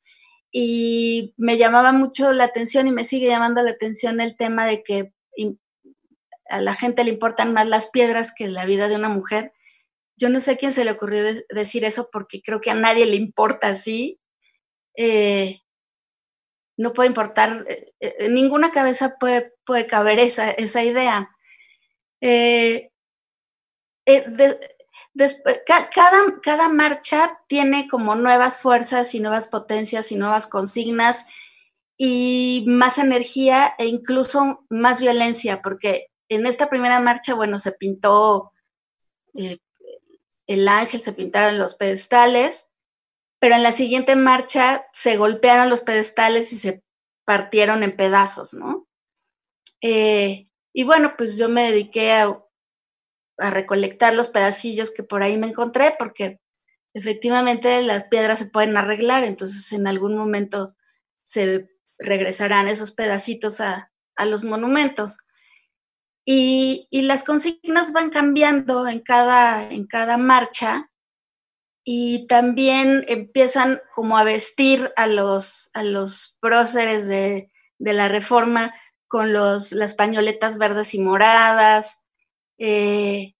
Y 0.52 1.34
me 1.36 1.58
llamaba 1.58 1.92
mucho 1.92 2.32
la 2.32 2.44
atención 2.44 2.86
y 2.88 2.92
me 2.92 3.04
sigue 3.04 3.28
llamando 3.28 3.62
la 3.62 3.70
atención 3.70 4.20
el 4.20 4.36
tema 4.36 4.66
de 4.66 4.82
que 4.82 5.12
a 6.48 6.60
la 6.60 6.74
gente 6.74 7.04
le 7.04 7.10
importan 7.10 7.52
más 7.52 7.68
las 7.68 7.88
piedras 7.90 8.32
que 8.34 8.48
la 8.48 8.64
vida 8.64 8.88
de 8.88 8.96
una 8.96 9.08
mujer. 9.08 9.52
Yo 10.16 10.28
no 10.28 10.40
sé 10.40 10.52
a 10.52 10.56
quién 10.56 10.72
se 10.72 10.84
le 10.84 10.90
ocurrió 10.90 11.22
decir 11.48 11.84
eso 11.84 12.10
porque 12.12 12.42
creo 12.42 12.60
que 12.60 12.70
a 12.70 12.74
nadie 12.74 13.06
le 13.06 13.16
importa 13.16 13.68
así. 13.68 14.20
Eh, 14.96 15.60
no 16.76 16.92
puede 16.92 17.08
importar, 17.08 17.64
eh, 17.68 17.92
eh, 18.00 18.16
en 18.20 18.34
ninguna 18.34 18.72
cabeza 18.72 19.16
puede, 19.20 19.52
puede 19.64 19.86
caber 19.86 20.18
esa, 20.18 20.50
esa 20.50 20.82
idea. 20.82 21.30
Cada, 25.66 26.40
cada 26.42 26.68
marcha 26.68 27.38
tiene 27.46 27.88
como 27.88 28.14
nuevas 28.14 28.58
fuerzas 28.58 29.14
y 29.14 29.20
nuevas 29.20 29.48
potencias 29.48 30.12
y 30.12 30.16
nuevas 30.16 30.46
consignas 30.46 31.26
y 31.96 32.64
más 32.66 32.98
energía 32.98 33.74
e 33.78 33.86
incluso 33.86 34.64
más 34.70 35.00
violencia, 35.00 35.60
porque 35.62 36.06
en 36.28 36.46
esta 36.46 36.70
primera 36.70 37.00
marcha, 37.00 37.34
bueno, 37.34 37.58
se 37.58 37.72
pintó 37.72 38.52
eh, 39.34 39.58
el 40.46 40.66
ángel, 40.68 41.00
se 41.00 41.12
pintaron 41.12 41.58
los 41.58 41.74
pedestales, 41.74 42.70
pero 43.38 43.54
en 43.54 43.62
la 43.62 43.72
siguiente 43.72 44.16
marcha 44.16 44.86
se 44.92 45.16
golpearon 45.16 45.70
los 45.70 45.82
pedestales 45.82 46.52
y 46.52 46.58
se 46.58 46.82
partieron 47.24 47.82
en 47.82 47.96
pedazos, 47.96 48.54
¿no? 48.54 48.86
Eh, 49.80 50.48
y 50.72 50.84
bueno, 50.84 51.14
pues 51.16 51.36
yo 51.36 51.48
me 51.48 51.70
dediqué 51.70 52.12
a, 52.12 52.42
a 53.40 53.50
recolectar 53.50 54.14
los 54.14 54.28
pedacillos 54.28 54.90
que 54.90 55.02
por 55.02 55.22
ahí 55.22 55.36
me 55.36 55.48
encontré, 55.48 55.94
porque 55.98 56.40
efectivamente 56.94 57.82
las 57.82 58.04
piedras 58.04 58.38
se 58.38 58.46
pueden 58.46 58.76
arreglar, 58.76 59.24
entonces 59.24 59.72
en 59.72 59.86
algún 59.86 60.16
momento 60.16 60.74
se 61.24 61.68
regresarán 61.98 62.68
esos 62.68 62.92
pedacitos 62.92 63.60
a, 63.60 63.90
a 64.16 64.26
los 64.26 64.44
monumentos. 64.44 65.18
Y, 66.24 66.86
las 66.92 67.24
consignas 67.24 67.92
van 67.92 68.10
cambiando 68.10 68.86
en 68.86 69.00
cada, 69.00 69.68
en 69.68 69.86
cada 69.86 70.16
marcha 70.16 70.90
y 71.82 72.26
también 72.26 73.04
empiezan 73.08 73.80
como 73.94 74.16
a 74.16 74.24
vestir 74.24 74.92
a 74.96 75.06
los, 75.06 75.70
a 75.74 75.82
los 75.82 76.38
próceres 76.40 77.08
de, 77.08 77.50
la 77.78 78.08
reforma 78.08 78.74
con 79.08 79.32
los, 79.32 79.72
las 79.72 79.94
pañoletas 79.94 80.58
verdes 80.58 80.94
y 80.94 81.00
moradas. 81.00 82.04
Eh, 82.60 83.34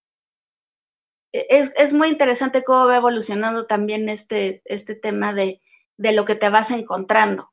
es, 1.32 1.72
es, 1.76 1.92
muy 1.92 2.08
interesante 2.08 2.64
cómo 2.64 2.86
va 2.86 2.96
evolucionando 2.96 3.66
también 3.66 4.08
este, 4.08 4.62
este 4.64 4.94
tema 4.94 5.34
de, 5.34 5.60
de, 5.98 6.12
lo 6.12 6.24
que 6.24 6.34
te 6.34 6.48
vas 6.48 6.70
encontrando. 6.70 7.50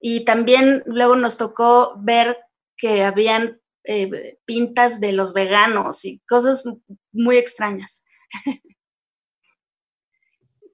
Y 0.00 0.24
también 0.24 0.84
luego 0.86 1.16
nos 1.16 1.36
tocó 1.36 1.94
ver 1.98 2.38
que 2.76 3.04
habían 3.04 3.60
eh, 3.84 4.38
pintas 4.44 5.00
de 5.00 5.12
los 5.12 5.34
veganos 5.34 6.04
y 6.04 6.20
cosas 6.28 6.64
muy 7.12 7.36
extrañas. 7.36 8.04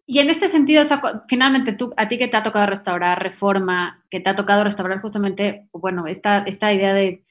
Y 0.09 0.21
en 0.21 0.31
este 0.31 0.47
sentido, 0.47 0.85
finalmente 1.28 1.73
tú, 1.73 1.93
a 1.97 2.09
ti 2.09 2.16
que 2.16 2.28
te 2.28 2.37
ha 2.37 2.45
tocado 2.45 2.66
restaurar 2.66 3.21
reforma, 3.21 4.05
que 4.09 4.21
te 4.21 4.31
ha 4.31 4.37
tocado 4.37 4.62
restaurar 4.62 5.00
justamente, 5.00 5.69
bueno, 5.73 6.07
esta, 6.07 6.45
esta 6.45 6.73
idea 6.73 6.95
de 6.95 7.25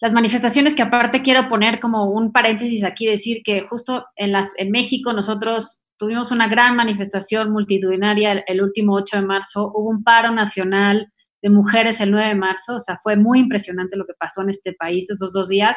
las 0.00 0.12
manifestaciones 0.12 0.74
que 0.74 0.82
aparte 0.82 1.22
quiero 1.22 1.48
poner 1.48 1.78
como 1.78 2.10
un 2.10 2.32
paréntesis 2.32 2.84
aquí, 2.84 3.06
decir 3.06 3.42
que 3.44 3.60
justo 3.60 4.06
en, 4.16 4.32
las, 4.32 4.58
en 4.58 4.70
México 4.70 5.12
nosotros 5.12 5.82
tuvimos 5.98 6.32
una 6.32 6.48
gran 6.48 6.74
manifestación 6.74 7.52
multitudinaria 7.52 8.32
el, 8.32 8.44
el 8.46 8.62
último 8.62 8.94
8 8.94 9.18
de 9.18 9.26
marzo, 9.26 9.70
hubo 9.74 9.90
un 9.90 10.02
paro 10.02 10.32
nacional 10.32 11.12
de 11.42 11.50
mujeres 11.50 12.00
el 12.00 12.10
9 12.10 12.28
de 12.28 12.34
marzo, 12.34 12.76
o 12.76 12.80
sea, 12.80 12.98
fue 13.02 13.16
muy 13.16 13.40
impresionante 13.40 13.96
lo 13.96 14.06
que 14.06 14.14
pasó 14.18 14.42
en 14.42 14.50
este 14.50 14.72
país 14.72 15.10
esos 15.10 15.32
dos 15.32 15.48
días 15.48 15.76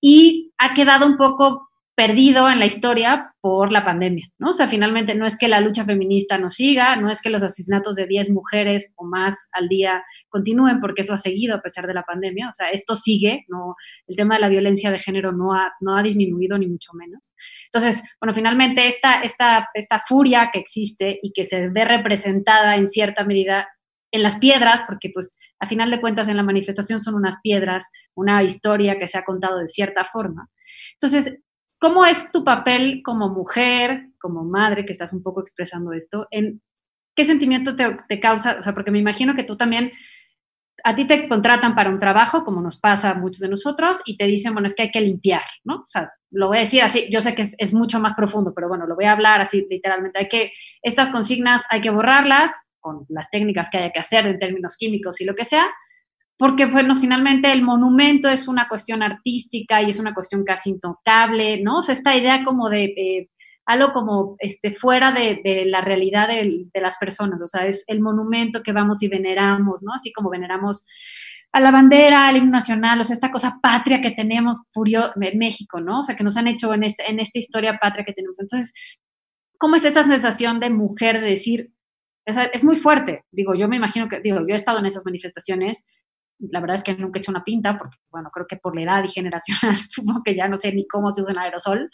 y 0.00 0.52
ha 0.58 0.74
quedado 0.74 1.06
un 1.06 1.16
poco 1.16 1.67
perdido 1.98 2.48
en 2.48 2.60
la 2.60 2.66
historia 2.66 3.34
por 3.40 3.72
la 3.72 3.84
pandemia, 3.84 4.28
¿no? 4.38 4.50
O 4.50 4.54
sea, 4.54 4.68
finalmente 4.68 5.16
no 5.16 5.26
es 5.26 5.36
que 5.36 5.48
la 5.48 5.58
lucha 5.58 5.84
feminista 5.84 6.38
no 6.38 6.48
siga, 6.48 6.94
no 6.94 7.10
es 7.10 7.20
que 7.20 7.28
los 7.28 7.42
asesinatos 7.42 7.96
de 7.96 8.06
10 8.06 8.30
mujeres 8.30 8.92
o 8.94 9.04
más 9.04 9.48
al 9.50 9.68
día 9.68 10.04
continúen, 10.28 10.78
porque 10.78 11.02
eso 11.02 11.12
ha 11.12 11.18
seguido 11.18 11.56
a 11.56 11.60
pesar 11.60 11.88
de 11.88 11.94
la 11.94 12.04
pandemia, 12.04 12.50
o 12.50 12.54
sea, 12.54 12.70
esto 12.70 12.94
sigue, 12.94 13.44
¿no? 13.48 13.74
El 14.06 14.14
tema 14.14 14.36
de 14.36 14.42
la 14.42 14.48
violencia 14.48 14.92
de 14.92 15.00
género 15.00 15.32
no 15.32 15.54
ha, 15.54 15.72
no 15.80 15.96
ha 15.96 16.02
disminuido 16.04 16.56
ni 16.56 16.68
mucho 16.68 16.92
menos. 16.94 17.34
Entonces, 17.64 18.00
bueno, 18.20 18.32
finalmente 18.32 18.86
esta, 18.86 19.20
esta, 19.22 19.66
esta 19.74 20.00
furia 20.06 20.50
que 20.52 20.60
existe 20.60 21.18
y 21.20 21.32
que 21.32 21.44
se 21.44 21.68
ve 21.68 21.84
representada 21.84 22.76
en 22.76 22.86
cierta 22.86 23.24
medida 23.24 23.66
en 24.12 24.22
las 24.22 24.38
piedras, 24.38 24.82
porque 24.86 25.10
pues 25.12 25.36
a 25.58 25.66
final 25.66 25.90
de 25.90 26.00
cuentas 26.00 26.28
en 26.28 26.36
la 26.36 26.44
manifestación 26.44 27.00
son 27.00 27.16
unas 27.16 27.38
piedras, 27.42 27.90
una 28.14 28.44
historia 28.44 29.00
que 29.00 29.08
se 29.08 29.18
ha 29.18 29.24
contado 29.24 29.58
de 29.58 29.68
cierta 29.68 30.04
forma. 30.04 30.48
Entonces, 30.94 31.38
¿cómo 31.78 32.04
es 32.04 32.32
tu 32.32 32.44
papel 32.44 33.02
como 33.04 33.28
mujer, 33.28 34.08
como 34.20 34.44
madre, 34.44 34.84
que 34.84 34.92
estás 34.92 35.12
un 35.12 35.22
poco 35.22 35.40
expresando 35.40 35.92
esto? 35.92 36.26
¿En 36.30 36.62
qué 37.14 37.24
sentimiento 37.24 37.76
te, 37.76 38.20
causa? 38.20 38.56
O 38.60 38.62
sea, 38.62 38.74
porque 38.74 38.90
me 38.90 38.98
imagino 38.98 39.34
que 39.34 39.44
tú 39.44 39.56
también, 39.56 39.92
a 40.84 40.94
ti 40.94 41.06
te 41.06 41.28
contratan 41.28 41.74
para 41.74 41.90
un 41.90 41.98
trabajo, 41.98 42.44
como 42.44 42.60
nos 42.60 42.78
pasa 42.78 43.10
a 43.10 43.14
muchos 43.14 43.40
de 43.40 43.48
nosotros, 43.48 44.00
y 44.04 44.16
te 44.16 44.26
dicen, 44.26 44.52
bueno, 44.52 44.66
es 44.66 44.74
que 44.74 44.82
hay 44.82 44.90
que 44.90 45.00
limpiar, 45.00 45.44
¿no? 45.64 45.76
O 45.76 45.86
sea, 45.86 46.12
lo 46.30 46.48
voy 46.48 46.58
a 46.58 46.60
decir 46.60 46.82
así, 46.82 47.08
yo 47.10 47.20
sé 47.20 47.34
que 47.34 47.42
es, 47.42 47.54
es 47.58 47.74
mucho 47.74 48.00
más 48.00 48.14
profundo, 48.14 48.52
pero 48.54 48.68
bueno, 48.68 48.86
lo 48.86 48.94
voy 48.94 49.06
a 49.06 49.12
hablar 49.12 49.40
así 49.40 49.66
literalmente. 49.68 50.18
Hay 50.18 50.28
que, 50.28 50.52
estas 50.82 51.10
consignas 51.10 51.64
hay 51.70 51.80
que 51.80 51.90
borrarlas, 51.90 52.52
con 52.80 53.06
las 53.08 53.30
técnicas 53.30 53.68
que 53.70 53.78
haya 53.78 53.92
que 53.92 54.00
hacer 54.00 54.26
en 54.26 54.38
términos 54.38 54.76
químicos 54.78 55.20
y 55.20 55.24
lo 55.24 55.34
que 55.34 55.44
sea, 55.44 55.66
porque 56.38 56.66
bueno, 56.66 56.96
finalmente 56.96 57.52
el 57.52 57.62
monumento 57.62 58.28
es 58.28 58.46
una 58.48 58.68
cuestión 58.68 59.02
artística 59.02 59.82
y 59.82 59.90
es 59.90 59.98
una 59.98 60.14
cuestión 60.14 60.44
casi 60.44 60.70
intocable, 60.70 61.60
¿no? 61.62 61.78
O 61.78 61.82
sea, 61.82 61.94
esta 61.94 62.16
idea 62.16 62.44
como 62.44 62.68
de 62.68 62.84
eh, 62.84 63.28
algo 63.66 63.92
como 63.92 64.36
este, 64.38 64.72
fuera 64.72 65.12
de, 65.12 65.64
la 65.66 65.80
realidad 65.80 66.28
de, 66.28 66.70
las 66.80 66.96
personas, 66.96 67.40
o 67.42 67.48
sea, 67.48 67.66
es 67.66 67.84
el 67.88 68.00
monumento 68.00 68.62
que 68.62 68.72
vamos 68.72 69.02
y 69.02 69.08
veneramos, 69.08 69.82
¿no? 69.82 69.92
Así 69.94 70.12
como 70.12 70.30
veneramos 70.30 70.86
a 71.52 71.60
la 71.60 71.70
bandera, 71.70 72.28
al 72.28 72.36
himno 72.36 72.52
nacional, 72.52 73.00
o 73.00 73.04
sea, 73.04 73.14
esta 73.14 73.32
cosa 73.32 73.58
patria 73.60 74.00
que 74.00 74.12
tenemos 74.12 74.58
furio, 74.72 75.10
en 75.20 75.38
México, 75.38 75.80
¿no? 75.80 76.00
O 76.00 76.04
sea, 76.04 76.16
que 76.16 76.24
nos 76.24 76.36
han 76.36 76.46
hecho 76.46 76.72
en, 76.72 76.84
en 76.84 77.20
esta 77.20 77.38
historia 77.38 77.78
patria 77.80 78.04
que 78.04 78.12
tenemos. 78.12 78.38
Entonces, 78.40 78.72
¿cómo 79.58 79.76
es 79.76 79.84
esa 79.84 80.04
sensación 80.04 80.60
de 80.60 80.70
mujer 80.70 81.20
de 81.20 81.30
decir, 81.30 81.72
es, 82.28 82.64
muy 82.64 82.76
fuerte. 82.76 83.24
Digo, 83.32 83.54
yo 83.54 83.68
me 83.68 83.76
imagino 83.76 84.08
que, 84.08 84.20
digo, 84.20 84.40
yo 84.40 84.52
he 84.52 84.54
estado 84.54 84.78
en 84.78 84.86
esas 84.86 85.04
manifestaciones. 85.04 85.86
La 86.38 86.60
verdad 86.60 86.76
es 86.76 86.84
que 86.84 86.94
nunca 86.94 87.18
he 87.18 87.20
hecho 87.20 87.30
una 87.30 87.44
pinta, 87.44 87.78
porque, 87.78 87.96
bueno, 88.10 88.30
creo 88.32 88.46
que 88.46 88.56
por 88.56 88.74
la 88.74 88.82
edad 88.82 89.04
y 89.04 89.08
generacional, 89.08 89.76
supongo 89.90 90.22
que 90.24 90.34
ya 90.34 90.48
no 90.48 90.56
sé 90.56 90.72
ni 90.72 90.86
cómo 90.86 91.10
se 91.10 91.22
usa 91.22 91.32
un 91.32 91.38
aerosol. 91.38 91.90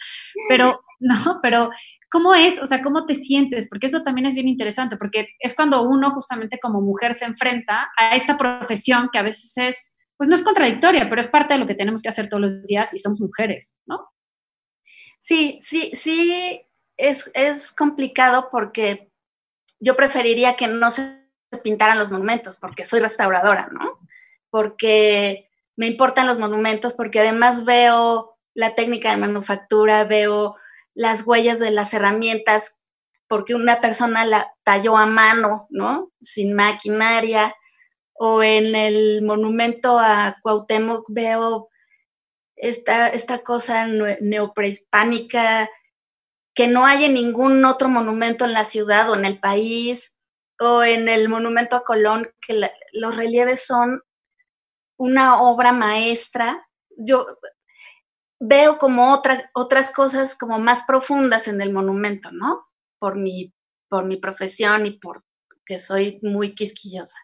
Pero, 0.49 0.81
no, 0.99 1.39
pero, 1.41 1.69
¿cómo 2.09 2.33
es? 2.33 2.61
O 2.61 2.67
sea, 2.67 2.81
¿cómo 2.81 3.05
te 3.05 3.15
sientes? 3.15 3.67
Porque 3.67 3.87
eso 3.87 4.03
también 4.03 4.27
es 4.27 4.35
bien 4.35 4.47
interesante, 4.47 4.97
porque 4.97 5.29
es 5.39 5.55
cuando 5.55 5.83
uno, 5.83 6.11
justamente 6.11 6.59
como 6.59 6.81
mujer, 6.81 7.13
se 7.13 7.25
enfrenta 7.25 7.91
a 7.97 8.15
esta 8.15 8.37
profesión 8.37 9.09
que 9.11 9.19
a 9.19 9.23
veces 9.23 9.57
es, 9.57 9.97
pues 10.17 10.29
no 10.29 10.35
es 10.35 10.43
contradictoria, 10.43 11.09
pero 11.09 11.21
es 11.21 11.27
parte 11.27 11.55
de 11.55 11.59
lo 11.59 11.67
que 11.67 11.75
tenemos 11.75 12.01
que 12.01 12.09
hacer 12.09 12.29
todos 12.29 12.41
los 12.41 12.63
días 12.63 12.93
y 12.93 12.99
somos 12.99 13.19
mujeres, 13.19 13.73
¿no? 13.85 14.09
Sí, 15.19 15.59
sí, 15.61 15.91
sí, 15.95 16.61
es, 16.97 17.31
es 17.33 17.73
complicado 17.73 18.49
porque 18.51 19.11
yo 19.79 19.95
preferiría 19.95 20.55
que 20.55 20.67
no 20.67 20.91
se 20.91 21.25
pintaran 21.63 21.99
los 21.99 22.11
monumentos 22.11 22.57
porque 22.57 22.85
soy 22.85 22.99
restauradora, 22.99 23.69
¿no? 23.71 23.94
Porque 24.55 25.49
me 25.75 25.87
importan 25.87 26.27
los 26.27 26.39
monumentos, 26.39 26.93
porque 26.93 27.19
además 27.19 27.65
veo 27.65 28.37
la 28.53 28.73
técnica 28.73 29.11
de 29.11 29.17
manufactura, 29.17 30.05
veo 30.05 30.55
las 30.93 31.27
huellas 31.27 31.59
de 31.59 31.71
las 31.71 31.93
herramientas 31.93 32.77
porque 33.27 33.53
una 33.53 33.81
persona 33.81 34.23
la 34.23 34.53
talló 34.63 34.95
a 34.95 35.07
mano, 35.07 35.67
¿no? 35.69 36.13
Sin 36.21 36.53
maquinaria. 36.53 37.53
O 38.13 38.43
en 38.43 38.75
el 38.75 39.23
monumento 39.23 39.99
a 39.99 40.37
Cuauhtémoc 40.41 41.03
veo 41.09 41.67
esta, 42.55 43.09
esta 43.09 43.39
cosa 43.39 43.87
neoprehispánica 43.87 45.69
que 46.53 46.67
no 46.69 46.85
hay 46.85 47.03
en 47.03 47.15
ningún 47.15 47.65
otro 47.65 47.89
monumento 47.89 48.45
en 48.45 48.53
la 48.53 48.63
ciudad 48.63 49.09
o 49.09 49.15
en 49.15 49.25
el 49.25 49.37
país, 49.37 50.15
o 50.57 50.81
en 50.85 51.09
el 51.09 51.27
monumento 51.27 51.75
a 51.75 51.83
Colón, 51.83 52.31
que 52.39 52.71
los 52.93 53.17
relieves 53.17 53.65
son 53.65 54.01
una 54.97 55.41
obra 55.41 55.71
maestra. 55.71 56.67
Yo 56.97 57.27
veo 58.39 58.77
como 58.77 59.13
otra, 59.13 59.49
otras 59.53 59.91
cosas 59.93 60.37
como 60.37 60.59
más 60.59 60.83
profundas 60.83 61.47
en 61.47 61.61
el 61.61 61.71
monumento, 61.71 62.31
¿no? 62.31 62.63
Por 62.99 63.15
mi, 63.17 63.53
por 63.89 64.05
mi 64.05 64.17
profesión 64.17 64.85
y 64.85 64.91
por 64.91 65.23
que 65.65 65.79
soy 65.79 66.19
muy 66.21 66.53
quisquillosa. 66.53 67.17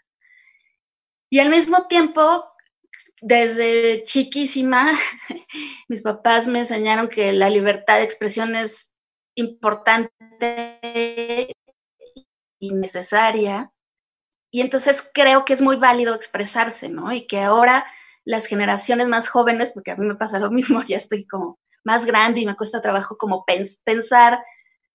Y 1.29 1.39
al 1.39 1.49
mismo 1.49 1.87
tiempo, 1.87 2.51
desde 3.21 4.03
chiquísima, 4.03 4.91
mis 5.87 6.01
papás 6.01 6.47
me 6.47 6.59
enseñaron 6.59 7.07
que 7.07 7.31
la 7.31 7.49
libertad 7.49 7.97
de 7.97 8.03
expresión 8.03 8.55
es 8.55 8.91
importante 9.35 10.11
y 12.59 12.73
necesaria. 12.73 13.71
Y 14.51 14.61
entonces 14.61 15.09
creo 15.13 15.45
que 15.45 15.53
es 15.53 15.61
muy 15.61 15.77
válido 15.77 16.13
expresarse, 16.13 16.89
¿no? 16.89 17.11
Y 17.13 17.25
que 17.25 17.39
ahora 17.39 17.85
las 18.25 18.45
generaciones 18.45 19.07
más 19.07 19.29
jóvenes, 19.29 19.71
porque 19.73 19.91
a 19.91 19.95
mí 19.95 20.05
me 20.05 20.15
pasa 20.15 20.39
lo 20.39 20.51
mismo, 20.51 20.83
ya 20.87 20.97
estoy 20.97 21.25
como 21.25 21.59
más 21.83 22.05
grande 22.05 22.41
y 22.41 22.45
me 22.45 22.55
cuesta 22.55 22.81
trabajo 22.81 23.17
como 23.17 23.45
pensar 23.45 24.43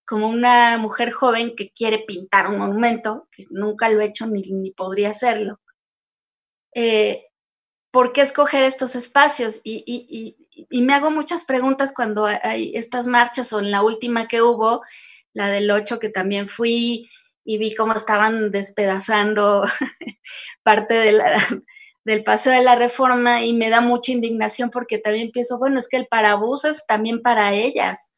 como 0.07 0.29
una 0.29 0.79
mujer 0.79 1.11
joven 1.11 1.57
que 1.57 1.73
quiere 1.73 1.99
pintar 1.99 2.47
un 2.47 2.59
monumento, 2.59 3.29
que 3.33 3.47
nunca 3.51 3.89
lo 3.89 4.01
he 4.01 4.05
hecho 4.07 4.27
ni, 4.27 4.43
ni 4.43 4.71
podría 4.71 5.11
hacerlo. 5.11 5.59
Eh, 6.73 7.25
¿Por 7.91 8.13
qué 8.13 8.21
escoger 8.21 8.63
estos 8.63 8.95
espacios? 8.95 9.61
Y, 9.65 9.83
y, 9.85 10.37
y, 10.71 10.83
me 10.83 10.95
hago 10.95 11.11
muchas 11.11 11.45
preguntas 11.45 11.93
cuando 11.95 12.27
hay 12.27 12.73
estas 12.77 13.07
marchas 13.07 13.53
o 13.53 13.59
en 13.59 13.71
la 13.71 13.83
última 13.83 14.29
que 14.29 14.43
hubo, 14.43 14.83
la 15.33 15.49
del 15.49 15.71
8 15.71 15.99
que 15.99 16.09
también 16.09 16.49
fui 16.49 17.11
y 17.47 17.59
vi 17.59 17.75
cómo 17.77 17.95
estaban 17.95 18.51
despedazando 18.51 19.63
parte 20.65 20.95
del 22.05 22.25
paseo 22.25 22.53
de 22.53 22.63
la 22.63 22.75
reforma 22.75 23.45
y 23.45 23.53
me 23.53 23.71
da 23.71 23.81
mucha 23.81 24.11
indignación 24.11 24.71
porque 24.71 24.99
también 24.99 25.31
pienso, 25.31 25.57
bueno, 25.57 25.79
es 25.79 25.89
que 25.89 25.97
el 25.97 26.09
parabús 26.09 26.65
es 26.65 26.85
también 26.87 27.23
para 27.23 27.55
ellas, 27.55 28.11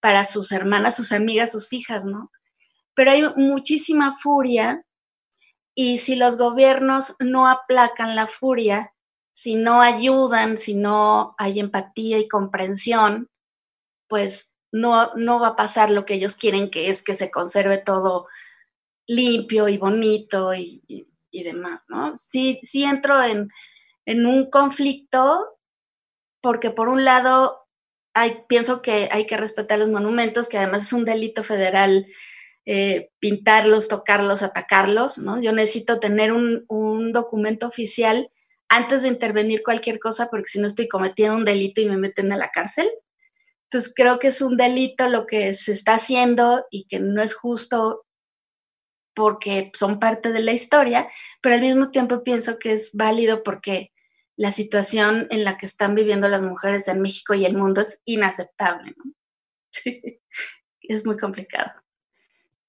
para 0.00 0.26
sus 0.26 0.52
hermanas, 0.52 0.96
sus 0.96 1.12
amigas, 1.12 1.50
sus 1.50 1.72
hijas, 1.72 2.04
¿no? 2.04 2.30
Pero 2.92 3.10
hay 3.10 3.22
muchísima 3.36 4.18
furia 4.18 4.84
y 5.74 5.96
si 5.96 6.14
los 6.14 6.36
gobiernos 6.36 7.16
no 7.20 7.48
aplacan 7.48 8.14
la 8.14 8.26
furia, 8.26 8.92
si 9.32 9.54
no 9.54 9.80
ayudan, 9.80 10.58
si 10.58 10.74
no 10.74 11.34
hay 11.38 11.58
empatía 11.58 12.18
y 12.18 12.28
comprensión, 12.28 13.30
pues 14.08 14.56
no, 14.72 15.14
no 15.14 15.40
va 15.40 15.48
a 15.48 15.56
pasar 15.56 15.90
lo 15.90 16.04
que 16.04 16.14
ellos 16.14 16.36
quieren, 16.36 16.70
que 16.70 16.90
es 16.90 17.02
que 17.02 17.14
se 17.14 17.30
conserve 17.30 17.78
todo 17.78 18.26
limpio 19.06 19.68
y 19.68 19.78
bonito 19.78 20.54
y, 20.54 20.82
y 21.34 21.42
demás, 21.42 21.86
¿no? 21.88 22.16
Sí, 22.16 22.60
sí 22.62 22.84
entro 22.84 23.22
en, 23.22 23.50
un 24.06 24.50
conflicto 24.50 25.58
porque 26.40 26.70
por 26.70 26.88
un 26.88 27.04
lado 27.04 27.66
hay, 28.14 28.44
pienso 28.48 28.82
que 28.82 29.08
hay 29.10 29.26
que 29.26 29.36
respetar 29.36 29.78
los 29.78 29.88
monumentos, 29.88 30.48
que 30.48 30.58
además 30.58 30.84
es 30.84 30.92
un 30.92 31.04
delito 31.04 31.42
federal 31.42 32.06
eh, 32.66 33.10
pintarlos, 33.18 33.88
tocarlos, 33.88 34.42
atacarlos, 34.42 35.18
¿no? 35.18 35.42
Yo 35.42 35.52
necesito 35.52 36.00
tener 36.00 36.32
un, 36.32 36.64
un, 36.68 37.12
documento 37.12 37.66
oficial 37.66 38.30
antes 38.68 39.02
de 39.02 39.08
intervenir 39.08 39.62
cualquier 39.62 39.98
cosa, 39.98 40.28
porque 40.30 40.48
si 40.48 40.60
no 40.60 40.66
estoy 40.66 40.88
cometiendo 40.88 41.36
un 41.36 41.44
delito 41.44 41.80
y 41.80 41.86
me 41.86 41.96
meten 41.96 42.32
a 42.32 42.36
la 42.36 42.50
cárcel. 42.50 42.88
Entonces 43.64 43.92
creo 43.94 44.18
que 44.18 44.28
es 44.28 44.40
un 44.40 44.56
delito 44.56 45.08
lo 45.08 45.26
que 45.26 45.52
se 45.54 45.72
está 45.72 45.94
haciendo 45.94 46.64
y 46.70 46.86
que 46.86 47.00
no 47.00 47.22
es 47.22 47.34
justo 47.34 48.03
porque 49.14 49.70
son 49.74 49.98
parte 50.00 50.32
de 50.32 50.42
la 50.42 50.52
historia, 50.52 51.08
pero 51.40 51.54
al 51.54 51.60
mismo 51.60 51.90
tiempo 51.90 52.22
pienso 52.22 52.58
que 52.58 52.72
es 52.72 52.94
válido 52.94 53.42
porque 53.42 53.92
la 54.36 54.52
situación 54.52 55.28
en 55.30 55.44
la 55.44 55.56
que 55.56 55.66
están 55.66 55.94
viviendo 55.94 56.28
las 56.28 56.42
mujeres 56.42 56.88
en 56.88 57.00
México 57.00 57.34
y 57.34 57.44
el 57.44 57.56
mundo 57.56 57.82
es 57.82 58.00
inaceptable. 58.04 58.94
¿no? 58.96 59.12
es 60.80 61.06
muy 61.06 61.16
complicado. 61.16 61.72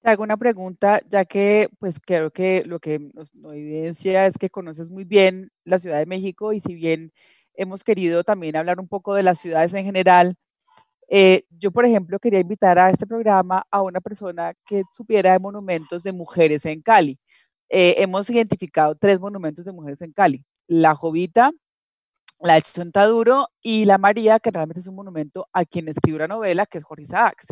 Te 0.00 0.10
hago 0.10 0.22
una 0.22 0.36
pregunta, 0.36 1.00
ya 1.08 1.24
que 1.24 1.68
pues 1.80 1.98
creo 1.98 2.30
que 2.30 2.62
lo 2.64 2.78
que 2.78 3.00
nos, 3.00 3.34
nos 3.34 3.52
evidencia 3.52 4.26
es 4.26 4.38
que 4.38 4.50
conoces 4.50 4.88
muy 4.88 5.04
bien 5.04 5.50
la 5.64 5.80
Ciudad 5.80 5.98
de 5.98 6.06
México 6.06 6.52
y 6.52 6.60
si 6.60 6.74
bien 6.74 7.12
hemos 7.54 7.82
querido 7.82 8.22
también 8.22 8.54
hablar 8.54 8.78
un 8.78 8.86
poco 8.86 9.14
de 9.14 9.24
las 9.24 9.40
ciudades 9.40 9.74
en 9.74 9.84
general, 9.84 10.36
eh, 11.08 11.44
yo, 11.50 11.70
por 11.70 11.84
ejemplo, 11.84 12.18
quería 12.18 12.40
invitar 12.40 12.78
a 12.78 12.90
este 12.90 13.06
programa 13.06 13.64
a 13.70 13.82
una 13.82 14.00
persona 14.00 14.54
que 14.66 14.82
supiera 14.92 15.32
de 15.32 15.38
monumentos 15.38 16.02
de 16.02 16.12
mujeres 16.12 16.64
en 16.66 16.82
Cali. 16.82 17.18
Eh, 17.68 17.96
hemos 17.98 18.28
identificado 18.30 18.94
tres 18.96 19.20
monumentos 19.20 19.64
de 19.64 19.72
mujeres 19.72 20.00
en 20.02 20.12
Cali. 20.12 20.44
La 20.66 20.94
Jovita, 20.94 21.52
la 22.40 22.54
de 22.54 22.62
Chontaduro 22.62 23.48
y 23.62 23.84
la 23.84 23.98
María, 23.98 24.40
que 24.40 24.50
realmente 24.50 24.80
es 24.80 24.86
un 24.86 24.96
monumento 24.96 25.48
a 25.52 25.64
quien 25.64 25.88
escribió 25.88 26.18
la 26.20 26.28
novela, 26.28 26.66
que 26.66 26.78
es 26.78 26.84
Jorge 26.84 27.04
Isaacs. 27.04 27.48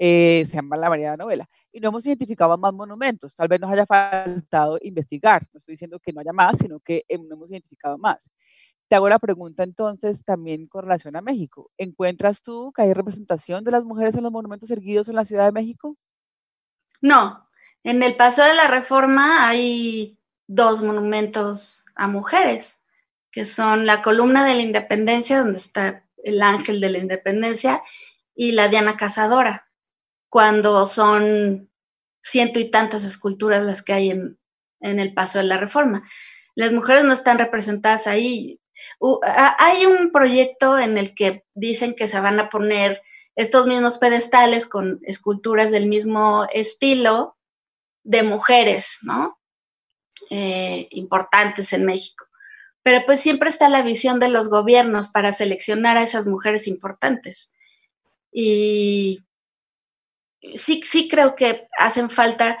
Eh, 0.00 0.44
se 0.46 0.54
llama 0.54 0.76
La 0.76 0.88
María 0.88 1.10
de 1.10 1.16
la 1.18 1.24
novela. 1.24 1.48
Y 1.72 1.80
no 1.80 1.88
hemos 1.88 2.06
identificado 2.06 2.56
más 2.56 2.72
monumentos. 2.72 3.34
Tal 3.34 3.48
vez 3.48 3.60
nos 3.60 3.70
haya 3.70 3.84
faltado 3.84 4.78
investigar. 4.80 5.42
No 5.52 5.58
estoy 5.58 5.74
diciendo 5.74 5.98
que 6.00 6.12
no 6.12 6.20
haya 6.20 6.32
más, 6.32 6.58
sino 6.58 6.80
que 6.80 7.04
no 7.10 7.34
hemos 7.34 7.50
identificado 7.50 7.98
más. 7.98 8.30
Te 8.88 8.96
hago 8.96 9.08
la 9.08 9.18
pregunta 9.18 9.62
entonces 9.62 10.24
también 10.24 10.66
con 10.66 10.82
relación 10.82 11.14
a 11.16 11.20
México. 11.20 11.70
¿Encuentras 11.76 12.42
tú 12.42 12.72
que 12.74 12.82
hay 12.82 12.94
representación 12.94 13.62
de 13.62 13.70
las 13.70 13.84
mujeres 13.84 14.14
en 14.14 14.22
los 14.22 14.32
monumentos 14.32 14.70
erguidos 14.70 15.08
en 15.08 15.16
la 15.16 15.26
Ciudad 15.26 15.44
de 15.44 15.52
México? 15.52 15.96
No, 17.02 17.46
en 17.84 18.02
el 18.02 18.16
Paso 18.16 18.42
de 18.42 18.54
la 18.54 18.66
Reforma 18.66 19.46
hay 19.46 20.18
dos 20.46 20.82
monumentos 20.82 21.84
a 21.94 22.08
mujeres, 22.08 22.82
que 23.30 23.44
son 23.44 23.84
la 23.84 24.00
columna 24.00 24.44
de 24.46 24.54
la 24.54 24.62
Independencia, 24.62 25.38
donde 25.38 25.58
está 25.58 26.04
el 26.24 26.40
ángel 26.40 26.80
de 26.80 26.90
la 26.90 26.98
Independencia, 26.98 27.82
y 28.34 28.52
la 28.52 28.68
Diana 28.68 28.96
Cazadora, 28.96 29.68
cuando 30.28 30.86
son 30.86 31.70
ciento 32.22 32.58
y 32.58 32.70
tantas 32.70 33.04
esculturas 33.04 33.64
las 33.64 33.82
que 33.82 33.92
hay 33.92 34.10
en, 34.10 34.38
en 34.80 34.98
el 34.98 35.12
Paso 35.12 35.38
de 35.38 35.44
la 35.44 35.58
Reforma. 35.58 36.08
Las 36.54 36.72
mujeres 36.72 37.04
no 37.04 37.12
están 37.12 37.38
representadas 37.38 38.06
ahí 38.06 38.60
hay 39.58 39.86
un 39.86 40.12
proyecto 40.12 40.78
en 40.78 40.98
el 40.98 41.14
que 41.14 41.44
dicen 41.54 41.94
que 41.94 42.08
se 42.08 42.20
van 42.20 42.40
a 42.40 42.50
poner 42.50 43.02
estos 43.36 43.66
mismos 43.66 43.98
pedestales 43.98 44.66
con 44.66 45.00
esculturas 45.04 45.70
del 45.70 45.86
mismo 45.86 46.46
estilo 46.52 47.36
de 48.02 48.22
mujeres, 48.22 48.98
¿no? 49.02 49.38
Eh, 50.30 50.88
importantes 50.90 51.72
en 51.72 51.84
México. 51.84 52.26
Pero 52.82 53.04
pues 53.06 53.20
siempre 53.20 53.50
está 53.50 53.68
la 53.68 53.82
visión 53.82 54.18
de 54.18 54.28
los 54.28 54.50
gobiernos 54.50 55.10
para 55.10 55.32
seleccionar 55.32 55.96
a 55.96 56.02
esas 56.02 56.26
mujeres 56.26 56.66
importantes. 56.66 57.54
Y 58.32 59.24
sí, 60.54 60.82
sí 60.84 61.08
creo 61.08 61.34
que 61.34 61.68
hacen 61.78 62.10
falta 62.10 62.58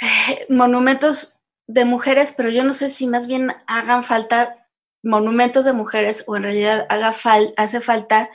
eh, 0.00 0.46
monumentos 0.48 1.42
de 1.66 1.84
mujeres, 1.84 2.34
pero 2.36 2.48
yo 2.50 2.64
no 2.64 2.72
sé 2.72 2.88
si 2.88 3.06
más 3.06 3.26
bien 3.26 3.52
hagan 3.66 4.04
falta 4.04 4.65
monumentos 5.06 5.64
de 5.64 5.72
mujeres 5.72 6.24
o 6.26 6.36
en 6.36 6.42
realidad 6.42 6.84
haga 6.88 7.14
hace 7.56 7.80
falta 7.80 8.28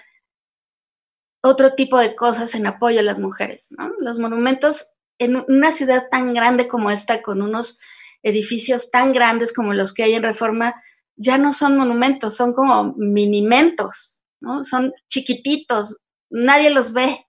otro 1.43 1.73
tipo 1.73 1.97
de 1.97 2.15
cosas 2.15 2.55
en 2.55 2.65
apoyo 2.65 3.01
a 3.01 3.03
las 3.03 3.19
mujeres. 3.19 3.75
Los 3.99 4.19
monumentos 4.19 4.95
en 5.19 5.43
una 5.49 5.73
ciudad 5.73 6.07
tan 6.09 6.33
grande 6.33 6.69
como 6.69 6.89
esta, 6.89 7.21
con 7.21 7.41
unos 7.41 7.81
edificios 8.23 8.89
tan 8.89 9.11
grandes 9.11 9.51
como 9.53 9.73
los 9.73 9.93
que 9.93 10.03
hay 10.03 10.13
en 10.13 10.23
Reforma, 10.23 10.81
ya 11.17 11.37
no 11.37 11.51
son 11.51 11.77
monumentos, 11.77 12.35
son 12.35 12.53
como 12.53 12.93
minimentos. 12.95 14.23
Son 14.63 14.93
chiquititos, 15.09 15.99
nadie 16.29 16.69
los 16.69 16.93
ve. 16.93 17.27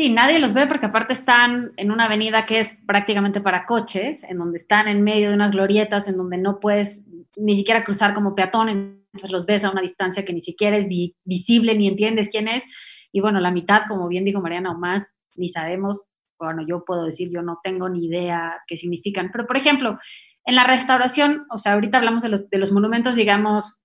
Sí, 0.00 0.08
nadie 0.08 0.38
los 0.38 0.54
ve 0.54 0.66
porque 0.66 0.86
aparte 0.86 1.12
están 1.12 1.72
en 1.76 1.90
una 1.90 2.06
avenida 2.06 2.46
que 2.46 2.58
es 2.58 2.70
prácticamente 2.86 3.42
para 3.42 3.66
coches, 3.66 4.24
en 4.24 4.38
donde 4.38 4.56
están 4.56 4.88
en 4.88 5.02
medio 5.02 5.28
de 5.28 5.34
unas 5.34 5.50
glorietas, 5.50 6.08
en 6.08 6.16
donde 6.16 6.38
no 6.38 6.58
puedes 6.58 7.02
ni 7.36 7.58
siquiera 7.58 7.84
cruzar 7.84 8.14
como 8.14 8.34
peatón, 8.34 8.70
entonces 8.70 9.30
los 9.30 9.44
ves 9.44 9.62
a 9.62 9.70
una 9.70 9.82
distancia 9.82 10.24
que 10.24 10.32
ni 10.32 10.40
siquiera 10.40 10.78
es 10.78 10.88
visible 11.26 11.74
ni 11.76 11.86
entiendes 11.86 12.30
quién 12.30 12.48
es. 12.48 12.64
Y 13.12 13.20
bueno, 13.20 13.40
la 13.40 13.50
mitad, 13.50 13.82
como 13.88 14.08
bien 14.08 14.24
dijo 14.24 14.40
Mariana, 14.40 14.70
o 14.70 14.78
más, 14.78 15.14
ni 15.36 15.50
sabemos, 15.50 16.06
bueno, 16.38 16.64
yo 16.66 16.82
puedo 16.86 17.04
decir, 17.04 17.28
yo 17.30 17.42
no 17.42 17.58
tengo 17.62 17.90
ni 17.90 18.06
idea 18.06 18.54
qué 18.66 18.78
significan. 18.78 19.28
Pero, 19.30 19.46
por 19.46 19.58
ejemplo, 19.58 19.98
en 20.46 20.54
la 20.54 20.64
restauración, 20.64 21.44
o 21.50 21.58
sea, 21.58 21.74
ahorita 21.74 21.98
hablamos 21.98 22.22
de 22.22 22.30
los, 22.30 22.48
de 22.48 22.56
los 22.56 22.72
monumentos, 22.72 23.16
digamos, 23.16 23.82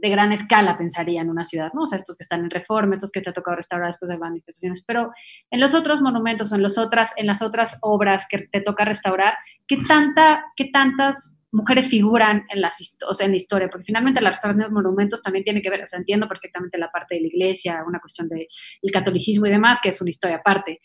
de 0.00 0.10
gran 0.10 0.32
escala, 0.32 0.76
pensaría, 0.76 1.22
en 1.22 1.30
una 1.30 1.44
ciudad, 1.44 1.70
¿no? 1.72 1.82
O 1.82 1.86
sea, 1.86 1.98
estos 1.98 2.16
que 2.16 2.22
están 2.22 2.40
en 2.40 2.50
reforma, 2.50 2.94
estos 2.94 3.10
que 3.10 3.20
te 3.20 3.30
ha 3.30 3.32
tocado 3.32 3.56
restaurar 3.56 3.88
después 3.88 4.08
de 4.10 4.18
manifestaciones, 4.18 4.84
pero 4.86 5.10
en 5.50 5.60
los 5.60 5.74
otros 5.74 6.02
monumentos 6.02 6.52
o 6.52 6.56
en, 6.56 6.62
los 6.62 6.78
otras, 6.78 7.12
en 7.16 7.26
las 7.26 7.42
otras 7.42 7.78
obras 7.80 8.26
que 8.28 8.46
te 8.50 8.60
toca 8.60 8.84
restaurar, 8.84 9.34
¿qué, 9.66 9.78
tanta, 9.88 10.44
qué 10.56 10.66
tantas 10.66 11.38
mujeres 11.50 11.88
figuran 11.88 12.44
en, 12.50 12.60
las, 12.60 12.98
o 13.08 13.14
sea, 13.14 13.24
en 13.24 13.32
la 13.32 13.38
historia? 13.38 13.68
Porque 13.70 13.86
finalmente 13.86 14.20
la 14.20 14.30
restauración 14.30 14.68
de 14.68 14.74
monumentos 14.74 15.22
también 15.22 15.44
tiene 15.44 15.62
que 15.62 15.70
ver, 15.70 15.82
o 15.82 15.88
sea, 15.88 15.98
entiendo 15.98 16.28
perfectamente 16.28 16.78
la 16.78 16.90
parte 16.90 17.14
de 17.14 17.22
la 17.22 17.28
iglesia, 17.28 17.82
una 17.86 18.00
cuestión 18.00 18.28
del 18.28 18.46
catolicismo 18.92 19.46
y 19.46 19.50
demás, 19.50 19.80
que 19.82 19.88
es 19.88 20.00
una 20.00 20.10
historia 20.10 20.36
aparte, 20.36 20.80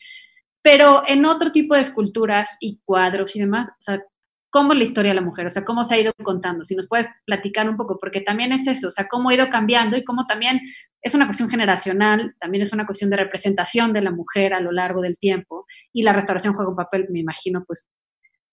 pero 0.62 1.04
en 1.08 1.26
otro 1.26 1.52
tipo 1.52 1.76
de 1.76 1.82
esculturas 1.82 2.58
y 2.60 2.80
cuadros 2.86 3.36
y 3.36 3.40
demás, 3.40 3.70
o 3.72 3.82
sea, 3.82 4.02
cómo 4.52 4.74
es 4.74 4.78
la 4.78 4.84
historia 4.84 5.12
de 5.12 5.16
la 5.16 5.22
mujer, 5.22 5.48
o 5.48 5.50
sea, 5.50 5.66
cómo 5.66 5.84
se 5.84 5.96
ha 5.96 6.00
ido 6.00 6.14
contando. 6.24 6.64
Si 6.66 6.76
nos 6.76 6.88
puedes 6.88 7.08
platicar 7.26 7.68
un 7.70 7.78
poco, 7.78 7.98
porque 8.00 8.22
también 8.22 8.52
es 8.52 8.68
eso, 8.68 8.90
o 8.90 8.92
sea, 8.92 9.08
cómo 9.08 9.30
ha 9.30 9.34
ido 9.34 9.50
cambiando 9.50 9.98
y 9.98 10.04
cómo 10.04 10.28
también 10.28 10.60
es 11.02 11.16
una 11.16 11.26
cuestión 11.26 11.50
generacional, 11.50 12.36
también 12.40 12.62
es 12.62 12.74
una 12.74 12.86
cuestión 12.86 13.10
de 13.10 13.18
representación 13.18 13.94
de 13.94 14.02
la 14.02 14.12
mujer 14.12 14.54
a 14.54 14.60
lo 14.60 14.72
largo 14.72 15.02
del 15.02 15.18
tiempo 15.18 15.66
y 15.92 16.04
la 16.04 16.14
restauración 16.14 16.54
juega 16.54 16.70
un 16.70 16.76
papel, 16.76 17.08
me 17.10 17.20
imagino, 17.20 17.64
pues, 17.66 17.88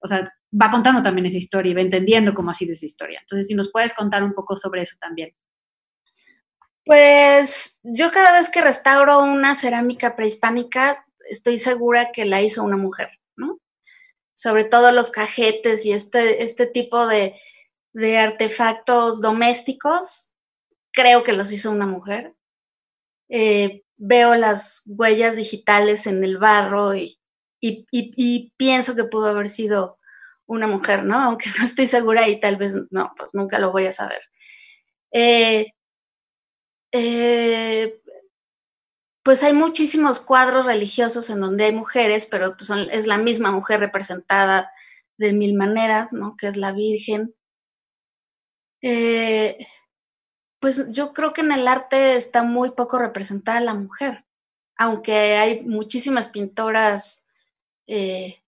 o 0.00 0.06
sea, 0.06 0.32
va 0.50 0.70
contando 0.70 1.02
también 1.02 1.26
esa 1.26 1.36
historia 1.36 1.72
y 1.72 1.74
va 1.74 1.80
entendiendo 1.80 2.32
cómo 2.32 2.52
ha 2.52 2.54
sido 2.54 2.72
esa 2.72 2.86
historia. 2.86 3.18
Entonces, 3.20 3.48
si 3.48 3.54
nos 3.54 3.70
puedes 3.70 3.92
contar 3.92 4.22
un 4.22 4.32
poco 4.32 4.56
sobre 4.56 4.82
eso 4.82 4.96
también. 5.00 5.32
Pues 6.84 7.80
yo 7.82 8.10
cada 8.12 8.32
vez 8.32 8.50
que 8.50 8.62
restauro 8.62 9.18
una 9.18 9.56
cerámica 9.56 10.14
prehispánica, 10.14 11.04
estoy 11.28 11.58
segura 11.58 12.12
que 12.12 12.24
la 12.24 12.40
hizo 12.40 12.62
una 12.62 12.76
mujer 12.76 13.10
sobre 14.38 14.62
todo 14.62 14.92
los 14.92 15.10
cajetes 15.10 15.84
y 15.84 15.90
este, 15.90 16.44
este 16.44 16.66
tipo 16.68 17.08
de, 17.08 17.34
artefactos 18.16 19.20
domésticos, 19.20 20.32
creo 20.92 21.24
que 21.24 21.32
los 21.32 21.50
hizo 21.50 21.72
una 21.72 21.86
mujer. 21.86 22.34
Eh, 23.28 23.82
veo 23.96 24.36
las 24.36 24.84
huellas 24.86 25.34
digitales 25.34 26.06
en 26.06 26.22
el 26.22 26.38
barro 26.38 26.94
y, 26.94 27.18
pienso 28.56 28.94
que 28.94 29.04
pudo 29.04 29.26
haber 29.26 29.48
sido 29.48 29.98
una 30.46 30.68
mujer, 30.68 31.02
¿no? 31.02 31.20
Aunque 31.20 31.50
no 31.58 31.64
estoy 31.64 31.88
segura 31.88 32.28
y 32.28 32.38
tal 32.38 32.56
vez 32.58 32.76
no, 32.90 33.12
pues 33.18 33.34
nunca 33.34 33.58
lo 33.58 33.72
voy 33.72 33.86
a 33.86 33.92
saber. 33.92 34.20
eh, 35.10 35.72
eh 36.92 38.00
pues 39.28 39.42
hay 39.42 39.52
muchísimos 39.52 40.20
cuadros 40.20 40.64
religiosos 40.64 41.28
en 41.28 41.40
donde 41.40 41.66
hay 41.66 41.74
mujeres, 41.74 42.24
pero 42.24 42.56
pues 42.56 42.70
es 42.70 43.06
la 43.06 43.18
misma 43.18 43.50
mujer 43.50 43.78
representada 43.78 44.72
de 45.18 45.34
mil 45.34 45.52
maneras, 45.52 46.14
¿no? 46.14 46.34
Que 46.34 46.46
es 46.46 46.56
la 46.56 46.72
Virgen. 46.72 47.34
Eh, 48.80 49.58
pues 50.60 50.90
yo 50.92 51.12
creo 51.12 51.34
que 51.34 51.42
en 51.42 51.52
el 51.52 51.68
arte 51.68 52.16
está 52.16 52.42
muy 52.42 52.70
poco 52.70 52.98
representada 52.98 53.60
la 53.60 53.74
mujer, 53.74 54.24
aunque 54.78 55.36
hay 55.36 55.60
muchísimas 55.60 56.28
pintoras. 56.28 57.26
Eh, 57.86 58.42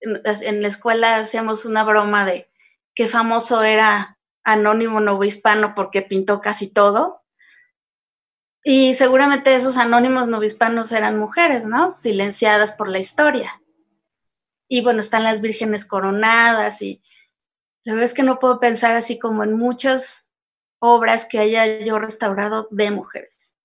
en, 0.00 0.62
la 0.62 0.66
escuela 0.66 1.18
hacíamos 1.18 1.64
una 1.64 1.84
broma 1.84 2.24
de 2.24 2.50
qué 2.92 3.06
famoso 3.06 3.62
era 3.62 4.18
Anónimo 4.42 4.98
Novohispano 4.98 5.76
porque 5.76 6.02
pintó 6.02 6.40
casi 6.40 6.74
todo. 6.74 7.22
Y 8.64 8.94
seguramente 8.94 9.54
esos 9.54 9.76
anónimos 9.76 10.28
novispanos 10.28 10.92
eran 10.92 11.18
mujeres, 11.18 11.64
¿no? 11.64 11.90
Silenciadas 11.90 12.74
por 12.74 12.88
la 12.88 12.98
historia. 12.98 13.62
Y 14.68 14.82
bueno, 14.82 15.00
están 15.00 15.24
las 15.24 15.40
vírgenes 15.40 15.86
coronadas 15.86 16.82
y 16.82 17.02
la 17.84 17.94
verdad 17.94 18.10
es 18.10 18.14
que 18.14 18.22
no 18.22 18.38
puedo 18.38 18.60
pensar 18.60 18.94
así 18.94 19.18
como 19.18 19.44
en 19.44 19.56
muchas 19.56 20.30
obras 20.78 21.26
que 21.26 21.38
haya 21.38 21.80
yo 21.84 21.98
restaurado 21.98 22.68
de 22.70 22.90
mujeres. 22.90 23.58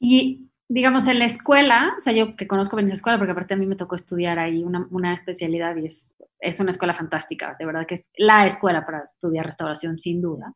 Y 0.00 0.50
digamos, 0.68 1.06
en 1.08 1.18
la 1.18 1.26
escuela, 1.26 1.94
o 1.96 2.00
sea, 2.00 2.12
yo 2.12 2.36
que 2.36 2.46
conozco 2.46 2.76
bien 2.76 2.86
esa 2.86 2.94
escuela, 2.94 3.18
porque 3.18 3.32
aparte 3.32 3.54
a 3.54 3.56
mí 3.56 3.66
me 3.66 3.76
tocó 3.76 3.96
estudiar 3.96 4.38
ahí 4.38 4.64
una, 4.64 4.86
una, 4.90 5.12
especialidad 5.12 5.76
y 5.76 5.86
es, 5.86 6.16
es 6.38 6.60
una 6.60 6.70
escuela 6.70 6.94
fantástica, 6.94 7.56
de 7.58 7.66
verdad 7.66 7.86
que 7.86 7.96
es 7.96 8.08
la 8.16 8.46
escuela 8.46 8.86
para 8.86 9.04
estudiar 9.04 9.46
restauración, 9.46 9.98
sin 9.98 10.22
duda. 10.22 10.54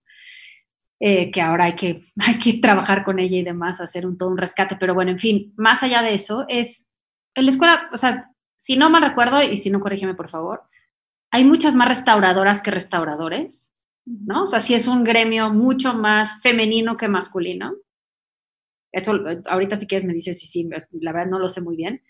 Eh, 1.01 1.31
que 1.31 1.41
ahora 1.41 1.65
hay 1.65 1.77
que, 1.77 2.05
hay 2.19 2.39
que 2.39 2.55
trabajar 2.55 3.05
con 3.05 3.19
ella 3.19 3.37
y 3.37 3.43
demás, 3.43 3.81
hacer 3.81 4.07
un, 4.07 4.17
todo 4.17 4.31
un 4.31 4.39
rescate. 4.39 4.77
Pero 4.77 4.95
bueno, 4.95 5.11
en 5.11 5.19
fin, 5.19 5.53
más 5.57 5.83
allá 5.83 6.03
de 6.03 6.15
eso, 6.15 6.45
es 6.49 6.89
en 7.35 7.45
la 7.47 7.51
escuela, 7.51 7.91
o 7.93 7.99
sea, 7.99 8.31
si 8.57 8.77
no 8.77 8.91
mal 8.91 9.03
recuerdo, 9.03 9.43
y 9.43 9.57
si 9.57 9.71
no, 9.71 9.81
corrígeme 9.81 10.15
por 10.15 10.31
favor, 10.31 10.63
hay 11.31 11.45
muchas 11.45 11.75
más 11.75 11.89
restauradoras 11.89 12.63
que 12.63 12.71
restauradores, 12.71 13.75
¿no? 14.07 14.43
O 14.43 14.47
sea, 14.47 14.61
sí 14.61 14.75
es 14.75 14.87
un 14.87 15.03
gremio 15.03 15.51
mucho 15.51 15.93
más 15.93 16.41
femenino 16.43 16.97
que 16.97 17.09
masculino. 17.09 17.75
Eso, 18.93 19.19
ahorita 19.47 19.77
si 19.77 19.89
quieres 19.89 20.07
me 20.07 20.15
dices 20.15 20.39
si 20.39 20.47
sí, 20.47 20.69
la 20.93 21.13
verdad 21.13 21.31
no 21.31 21.41
lo 21.41 21.49
sé 21.49 21.61
muy 21.61 21.75
bien. 21.75 22.03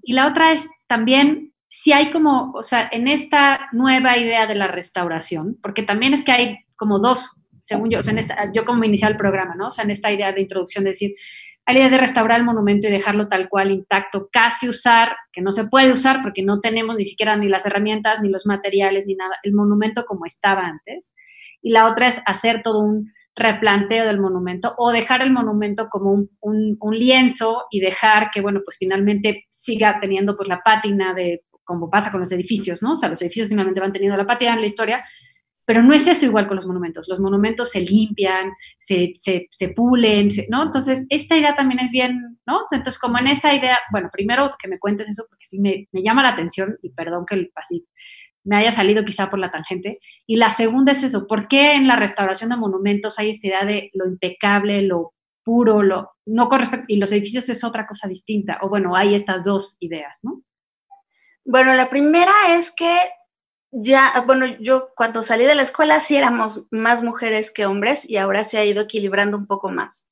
Y 0.00 0.12
la 0.12 0.28
otra 0.28 0.52
es 0.52 0.70
también 0.86 1.52
si 1.68 1.92
hay 1.92 2.10
como, 2.10 2.52
o 2.52 2.62
sea, 2.62 2.88
en 2.90 3.08
esta 3.08 3.68
nueva 3.72 4.16
idea 4.16 4.46
de 4.46 4.54
la 4.54 4.68
restauración, 4.68 5.58
porque 5.60 5.82
también 5.82 6.14
es 6.14 6.24
que 6.24 6.32
hay 6.32 6.58
como 6.76 7.00
dos 7.00 7.36
según 7.60 7.90
yo, 7.90 8.00
o 8.00 8.02
sea, 8.02 8.14
yo 8.54 8.64
como 8.64 8.84
iniciar 8.84 9.12
el 9.12 9.16
programa, 9.16 9.54
¿no? 9.56 9.68
O 9.68 9.70
sea, 9.70 9.84
en 9.84 9.90
esta 9.90 10.12
idea 10.12 10.32
de 10.32 10.40
introducción 10.40 10.84
de 10.84 10.90
decir, 10.90 11.14
hay 11.66 11.74
la 11.74 11.80
idea 11.80 11.90
de 11.90 11.98
restaurar 11.98 12.38
el 12.38 12.46
monumento 12.46 12.88
y 12.88 12.90
dejarlo 12.90 13.28
tal 13.28 13.50
cual 13.50 13.70
intacto, 13.70 14.30
casi 14.32 14.68
usar, 14.68 15.16
que 15.32 15.42
no 15.42 15.52
se 15.52 15.66
puede 15.66 15.92
usar 15.92 16.22
porque 16.22 16.42
no 16.42 16.60
tenemos 16.60 16.96
ni 16.96 17.04
siquiera 17.04 17.36
ni 17.36 17.46
las 17.48 17.66
herramientas, 17.66 18.22
ni 18.22 18.30
los 18.30 18.46
materiales, 18.46 19.06
ni 19.06 19.14
nada, 19.14 19.36
el 19.42 19.52
monumento 19.52 20.06
como 20.06 20.24
estaba 20.24 20.62
antes. 20.62 21.14
Y 21.60 21.72
la 21.72 21.86
otra 21.86 22.08
es 22.08 22.22
hacer 22.24 22.62
todo 22.62 22.80
un 22.80 23.12
replanteo 23.36 24.06
del 24.06 24.18
monumento 24.18 24.74
o 24.78 24.90
dejar 24.92 25.20
el 25.20 25.30
monumento 25.30 25.88
como 25.90 26.12
un, 26.40 26.76
un, 26.80 26.98
lienzo 26.98 27.64
y 27.70 27.80
dejar 27.80 28.30
que, 28.32 28.40
bueno, 28.40 28.62
pues 28.64 28.76
finalmente 28.78 29.44
siga 29.50 29.98
teniendo 30.00 30.36
pues 30.36 30.48
la 30.48 30.62
pátina 30.64 31.12
de, 31.12 31.42
como 31.64 31.90
pasa 31.90 32.10
con 32.10 32.20
los 32.20 32.32
edificios, 32.32 32.82
¿no? 32.82 32.94
O 32.94 32.96
sea, 32.96 33.10
los 33.10 33.20
edificios 33.20 33.48
finalmente 33.48 33.80
van 33.80 33.92
teniendo 33.92 34.16
la 34.16 34.26
pátina 34.26 34.54
en 34.54 34.60
la 34.60 34.66
historia, 34.66 35.04
pero 35.68 35.82
no 35.82 35.92
es 35.92 36.06
eso 36.06 36.24
igual 36.24 36.48
con 36.48 36.56
los 36.56 36.66
monumentos. 36.66 37.08
Los 37.08 37.20
monumentos 37.20 37.72
se 37.72 37.82
limpian, 37.82 38.52
se, 38.78 39.12
se, 39.12 39.48
se 39.50 39.68
pulen, 39.74 40.30
¿no? 40.48 40.62
Entonces, 40.62 41.04
esta 41.10 41.36
idea 41.36 41.54
también 41.54 41.80
es 41.80 41.90
bien, 41.90 42.38
¿no? 42.46 42.60
Entonces, 42.70 42.98
como 42.98 43.18
en 43.18 43.26
esa 43.26 43.52
idea, 43.52 43.78
bueno, 43.92 44.08
primero 44.10 44.50
que 44.58 44.66
me 44.66 44.78
cuentes 44.78 45.10
eso, 45.10 45.26
porque 45.28 45.44
sí 45.44 45.60
me, 45.60 45.86
me 45.92 46.02
llama 46.02 46.22
la 46.22 46.30
atención, 46.30 46.78
y 46.80 46.88
perdón 46.88 47.26
que 47.26 47.50
así 47.54 47.86
me 48.44 48.56
haya 48.56 48.72
salido 48.72 49.04
quizá 49.04 49.28
por 49.28 49.40
la 49.40 49.50
tangente. 49.50 49.98
Y 50.26 50.36
la 50.36 50.52
segunda 50.52 50.92
es 50.92 51.02
eso, 51.02 51.26
¿por 51.26 51.48
qué 51.48 51.74
en 51.74 51.86
la 51.86 51.96
restauración 51.96 52.48
de 52.48 52.56
monumentos 52.56 53.18
hay 53.18 53.28
esta 53.28 53.48
idea 53.48 53.66
de 53.66 53.90
lo 53.92 54.06
impecable, 54.06 54.80
lo 54.80 55.12
puro, 55.44 55.82
lo 55.82 56.12
no 56.24 56.48
con 56.48 56.62
y 56.88 56.96
los 56.96 57.12
edificios 57.12 57.46
es 57.50 57.62
otra 57.62 57.86
cosa 57.86 58.08
distinta? 58.08 58.58
O 58.62 58.70
bueno, 58.70 58.96
hay 58.96 59.14
estas 59.14 59.44
dos 59.44 59.76
ideas, 59.80 60.20
¿no? 60.22 60.40
Bueno, 61.44 61.74
la 61.74 61.90
primera 61.90 62.32
es 62.56 62.74
que 62.74 62.96
ya, 63.70 64.22
bueno, 64.26 64.46
yo 64.60 64.90
cuando 64.96 65.22
salí 65.22 65.44
de 65.44 65.54
la 65.54 65.62
escuela 65.62 66.00
sí 66.00 66.16
éramos 66.16 66.66
más 66.70 67.02
mujeres 67.02 67.52
que 67.52 67.66
hombres 67.66 68.08
y 68.08 68.16
ahora 68.16 68.44
se 68.44 68.58
ha 68.58 68.64
ido 68.64 68.82
equilibrando 68.82 69.36
un 69.36 69.46
poco 69.46 69.68
más. 69.68 70.08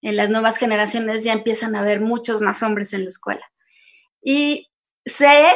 En 0.00 0.16
las 0.16 0.30
nuevas 0.30 0.56
generaciones 0.56 1.22
ya 1.22 1.32
empiezan 1.32 1.76
a 1.76 1.80
haber 1.80 2.00
muchos 2.00 2.40
más 2.40 2.62
hombres 2.62 2.92
en 2.92 3.04
la 3.04 3.08
escuela. 3.08 3.44
Y 4.22 4.70
sé, 5.04 5.48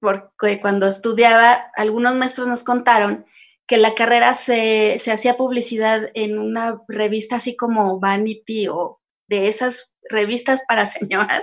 porque 0.00 0.60
cuando 0.60 0.86
estudiaba, 0.86 1.70
algunos 1.76 2.14
maestros 2.14 2.46
nos 2.46 2.62
contaron 2.64 3.26
que 3.66 3.78
la 3.78 3.94
carrera 3.94 4.34
se, 4.34 5.00
se 5.00 5.12
hacía 5.12 5.36
publicidad 5.36 6.10
en 6.14 6.38
una 6.38 6.80
revista 6.88 7.36
así 7.36 7.56
como 7.56 7.98
Vanity 7.98 8.68
o 8.68 9.00
de 9.28 9.48
esas 9.48 9.96
revistas 10.08 10.60
para 10.68 10.86
señoras. 10.86 11.42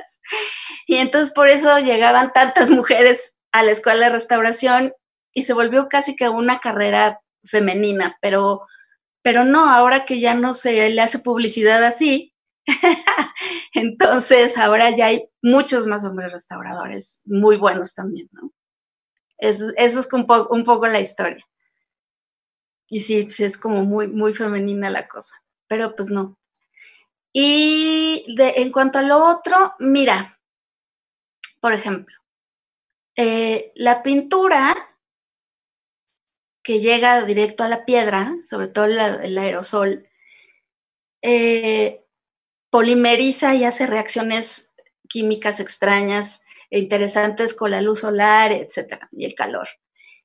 Y 0.87 0.97
entonces 0.97 1.33
por 1.33 1.49
eso 1.49 1.77
llegaban 1.79 2.31
tantas 2.33 2.69
mujeres 2.69 3.32
a 3.53 3.63
la 3.63 3.71
escuela 3.71 4.07
de 4.07 4.11
restauración 4.11 4.93
y 5.31 5.43
se 5.43 5.53
volvió 5.53 5.87
casi 5.87 6.15
que 6.15 6.27
una 6.27 6.59
carrera 6.59 7.21
femenina, 7.45 8.17
pero, 8.21 8.67
pero 9.21 9.45
no, 9.45 9.69
ahora 9.69 10.05
que 10.05 10.19
ya 10.19 10.35
no 10.35 10.53
se 10.53 10.89
le 10.89 11.01
hace 11.01 11.19
publicidad 11.19 11.83
así, 11.83 12.33
entonces 13.73 14.57
ahora 14.57 14.89
ya 14.89 15.07
hay 15.07 15.29
muchos 15.41 15.87
más 15.87 16.03
hombres 16.03 16.33
restauradores 16.33 17.21
muy 17.25 17.57
buenos 17.57 17.93
también, 17.93 18.27
¿no? 18.31 18.51
Eso, 19.37 19.71
es 19.75 19.95
un, 20.11 20.25
un 20.49 20.63
poco 20.63 20.87
la 20.87 21.01
historia. 21.01 21.45
Y 22.87 23.01
sí, 23.01 23.27
es 23.39 23.57
como 23.57 23.83
muy, 23.83 24.07
muy 24.07 24.33
femenina 24.33 24.89
la 24.89 25.07
cosa, 25.07 25.43
pero 25.67 25.95
pues 25.95 26.09
no. 26.09 26.37
Y 27.33 28.35
de, 28.35 28.53
en 28.57 28.71
cuanto 28.71 28.99
a 28.99 29.03
lo 29.03 29.23
otro, 29.25 29.73
mira, 29.79 30.39
por 31.59 31.73
ejemplo, 31.73 32.22
eh, 33.15 33.71
la 33.75 34.03
pintura 34.03 34.75
que 36.63 36.79
llega 36.79 37.23
directo 37.23 37.63
a 37.63 37.67
la 37.67 37.85
piedra, 37.85 38.35
sobre 38.45 38.67
todo 38.67 38.85
el 38.85 39.37
aerosol, 39.37 40.07
eh, 41.21 42.05
polimeriza 42.69 43.53
y 43.53 43.65
hace 43.65 43.85
reacciones 43.85 44.73
químicas 45.07 45.59
extrañas 45.59 46.43
e 46.69 46.79
interesantes 46.79 47.53
con 47.53 47.71
la 47.71 47.81
luz 47.81 47.99
solar, 47.99 48.51
etcétera, 48.51 49.09
y 49.11 49.25
el 49.25 49.35
calor. 49.35 49.67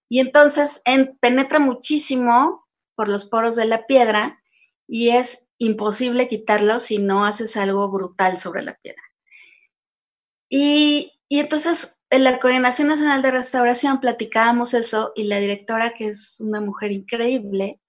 Y 0.09 0.21
entonces 0.21 0.83
penetra 1.21 1.59
muchísimo 1.59 2.67
por 2.95 3.09
los 3.09 3.27
poros 3.27 3.55
de 3.57 3.67
la 3.67 3.87
piedra 3.87 4.43
y 4.87 5.11
es 5.11 5.51
imposible 5.59 6.29
quitarlo 6.29 6.81
si 6.81 6.99
no 6.99 7.27
haces 7.27 7.57
algo 7.57 7.91
brutal 7.91 8.39
sobre 8.39 8.63
la 8.63 8.75
piedra. 8.77 9.03
Y, 10.49 11.21
y 11.29 11.41
entonces 11.41 11.98
en 12.11 12.25
la 12.25 12.39
Coordinación 12.39 12.89
Nacional 12.89 13.23
de 13.23 13.31
Restauración 13.31 14.01
platicábamos 14.01 14.75
eso 14.75 15.13
y 15.15 15.25
la 15.25 15.39
directora, 15.39 15.95
que 15.95 16.09
es 16.09 16.41
una 16.41 16.61
mujer 16.61 16.93
increíble, 16.93 17.81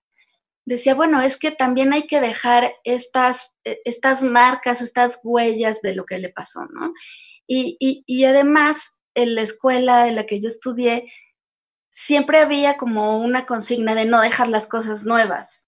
decía, 0.66 0.94
bueno, 0.94 1.22
es 1.22 1.38
que 1.38 1.52
también 1.52 1.94
hay 1.94 2.06
que 2.06 2.22
dejar 2.22 2.74
estas, 2.84 3.56
eh, 3.64 3.80
estas 3.86 4.22
marcas, 4.22 4.82
estas 4.82 5.20
huellas 5.24 5.82
de 5.82 5.96
lo 5.96 6.06
que 6.06 6.20
le 6.20 6.30
pasó, 6.30 6.66
¿no? 6.66 6.94
Y, 7.48 7.78
y, 7.80 8.04
y 8.06 8.26
además, 8.26 9.02
en 9.16 9.36
la 9.36 9.42
escuela 9.42 10.08
en 10.08 10.16
la 10.16 10.26
que 10.26 10.40
yo 10.40 10.48
estudié, 10.48 11.12
siempre 11.92 12.40
había 12.40 12.78
como 12.78 13.20
una 13.20 13.46
consigna 13.46 13.96
de 13.96 14.06
no 14.06 14.22
dejar 14.22 14.48
las 14.48 14.68
cosas 14.68 15.06
nuevas, 15.06 15.68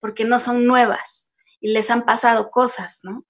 porque 0.00 0.24
no 0.24 0.38
son 0.40 0.66
nuevas 0.66 1.32
y 1.60 1.72
les 1.72 1.90
han 1.90 2.04
pasado 2.04 2.50
cosas, 2.50 3.00
¿no? 3.02 3.24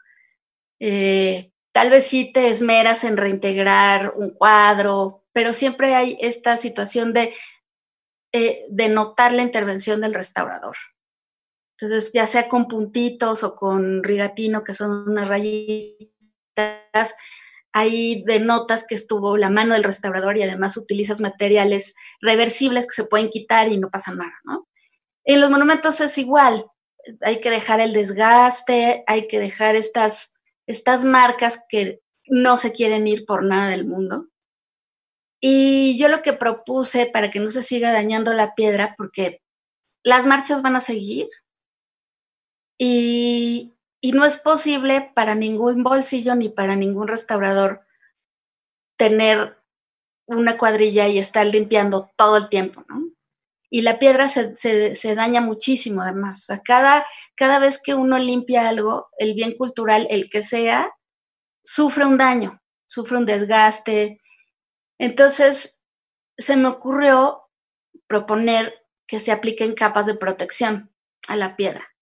Eh, 0.81 1.52
tal 1.73 1.91
vez 1.91 2.07
sí 2.07 2.33
te 2.33 2.49
esmeras 2.49 3.05
en 3.05 3.17
reintegrar 3.17 4.15
un 4.17 4.31
cuadro, 4.31 5.25
pero 5.33 5.53
siempre 5.53 5.95
hay 5.95 6.17
esta 6.21 6.57
situación 6.57 7.13
de, 7.13 7.35
eh, 8.33 8.67
de 8.69 8.89
notar 8.89 9.33
la 9.33 9.43
intervención 9.43 10.01
del 10.01 10.15
restaurador. 10.15 10.77
Entonces, 11.79 12.13
ya 12.13 12.27
sea 12.27 12.49
con 12.49 12.69
puntitos 12.69 13.43
o 13.43 13.57
con 13.57 14.05
rigatino, 14.05 14.63
que 14.63 14.75
son 14.75 15.09
unas 15.09 15.27
rayitas, 15.27 17.17
ahí 17.73 18.23
denotas 18.27 18.87
que 18.87 18.95
estuvo 18.95 19.37
la 19.37 19.51
mano 19.51 19.75
del 19.75 19.85
restaurador 19.85 20.37
y 20.37 20.43
además 20.43 20.77
utilizas 20.77 21.21
materiales 21.21 21.95
reversibles 22.21 22.87
que 22.87 22.95
se 22.95 23.05
pueden 23.05 23.31
quitar 23.31 23.69
y 23.69 23.79
no 23.79 23.91
pasa 23.91 24.15
nada, 24.15 24.35
¿no? 24.45 24.69
En 25.25 25.41
los 25.41 25.51
monumentos 25.51 26.01
es 26.01 26.19
igual, 26.19 26.65
hay 27.21 27.41
que 27.41 27.51
dejar 27.51 27.81
el 27.81 27.93
desgaste, 27.93 29.05
hay 29.07 29.29
que 29.29 29.39
dejar 29.39 29.77
estas, 29.77 30.32
estas 30.67 31.05
marcas 31.05 31.65
que 31.69 32.01
no 32.27 32.59
se 32.59 32.73
quieren 32.73 33.07
ir 33.07 33.27
por 33.27 33.45
nada 33.45 33.69
del 33.69 33.87
mundo. 33.87 34.29
Y 35.41 35.99
yo 35.99 36.09
lo 36.09 36.23
que 36.23 36.33
propuse 36.33 37.07
para 37.07 37.31
que 37.31 37.41
no 37.41 37.51
se 37.51 37.63
siga 37.63 37.93
dañando 37.93 38.33
la 38.33 38.55
piedra, 38.55 38.95
porque 38.97 39.43
las 40.05 40.27
marchas 40.27 40.63
van 40.63 40.77
a 40.77 40.81
seguir, 40.81 41.29
y, 42.85 43.75
no 44.13 44.25
es 44.25 44.37
posible 44.37 45.13
para 45.15 45.35
ningún 45.37 45.85
bolsillo 45.85 46.35
ni 46.35 46.49
para 46.49 46.75
ningún 46.75 47.07
restaurador 47.07 47.87
tener 48.99 49.57
una 50.27 50.59
cuadrilla 50.59 51.07
y 51.09 51.19
estar 51.19 51.47
limpiando 51.47 52.11
todo 52.17 52.37
el 52.37 52.49
tiempo, 52.49 52.85
¿no? 52.89 53.02
Y 53.75 53.81
la 53.81 53.99
piedra 53.99 54.29
se, 54.29 55.15
daña 55.15 55.41
muchísimo 55.41 56.03
además. 56.03 56.47
cada, 56.63 57.07
cada 57.35 57.59
vez 57.59 57.81
que 57.83 57.95
uno 57.95 58.19
limpia 58.19 58.69
algo, 58.69 59.09
el 59.17 59.33
bien 59.33 59.57
cultural, 59.57 60.07
el 60.11 60.29
que 60.29 60.43
sea, 60.43 60.93
sufre 61.65 62.05
un 62.05 62.19
daño, 62.19 62.61
sufre 62.87 63.17
un 63.17 63.25
desgaste. 63.25 64.21
Entonces, 64.99 65.83
se 66.37 66.57
me 66.57 66.69
ocurrió 66.69 67.49
proponer 68.07 68.75
que 69.07 69.21
se 69.21 69.33
apliquen 69.33 69.75
capas 69.75 70.05
de 70.05 70.17
protección 70.17 70.93
a 71.27 71.37
la 71.37 71.57
piedra. 71.57 71.95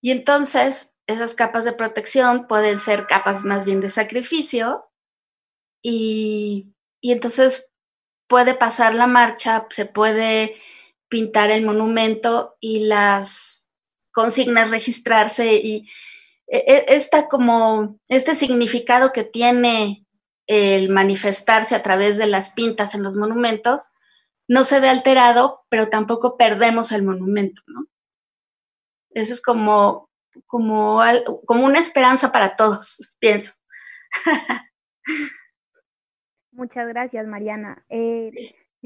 Y 0.00 0.12
entonces 0.12 0.98
esas 1.06 1.34
capas 1.34 1.64
de 1.66 1.74
protección 1.74 2.46
pueden 2.46 2.78
ser 2.78 3.06
capas 3.06 3.44
más 3.44 3.66
bien 3.66 3.82
de 3.82 3.90
sacrificio 3.90 4.88
y, 5.82 6.72
entonces 7.02 7.70
puede 8.28 8.54
pasar 8.54 8.94
la 8.94 9.06
marcha, 9.06 9.66
se 9.70 9.84
puede 9.84 10.56
pintar 11.08 11.50
el 11.50 11.64
monumento 11.64 12.56
y 12.60 12.86
las 12.86 13.68
consignas 14.12 14.70
registrarse 14.70 15.54
y 15.54 15.88
e, 16.46 16.58
e, 16.58 16.84
esta 16.94 17.28
como 17.28 17.98
este 18.08 18.34
significado 18.34 19.12
que 19.12 19.24
tiene 19.24 20.06
el 20.46 20.88
manifestarse 20.90 21.74
a 21.74 21.82
través 21.82 22.18
de 22.18 22.26
las 22.26 22.50
pintas 22.50 22.94
en 22.94 23.02
los 23.02 23.16
monumentos 23.16 23.94
no 24.48 24.64
se 24.64 24.80
ve 24.80 24.88
alterado, 24.88 25.64
pero 25.68 25.88
tampoco 25.88 26.36
perdemos 26.36 26.92
el 26.92 27.02
monumento, 27.02 27.62
¿no? 27.66 27.86
Eso 29.10 29.32
es 29.32 29.42
como, 29.42 30.10
como, 30.46 31.00
como 31.46 31.64
una 31.66 31.80
esperanza 31.80 32.30
para 32.32 32.54
todos, 32.54 33.14
pienso. 33.18 33.54
Muchas 36.52 36.88
gracias, 36.88 37.26
Mariana. 37.26 37.84
Eh, 37.88 38.30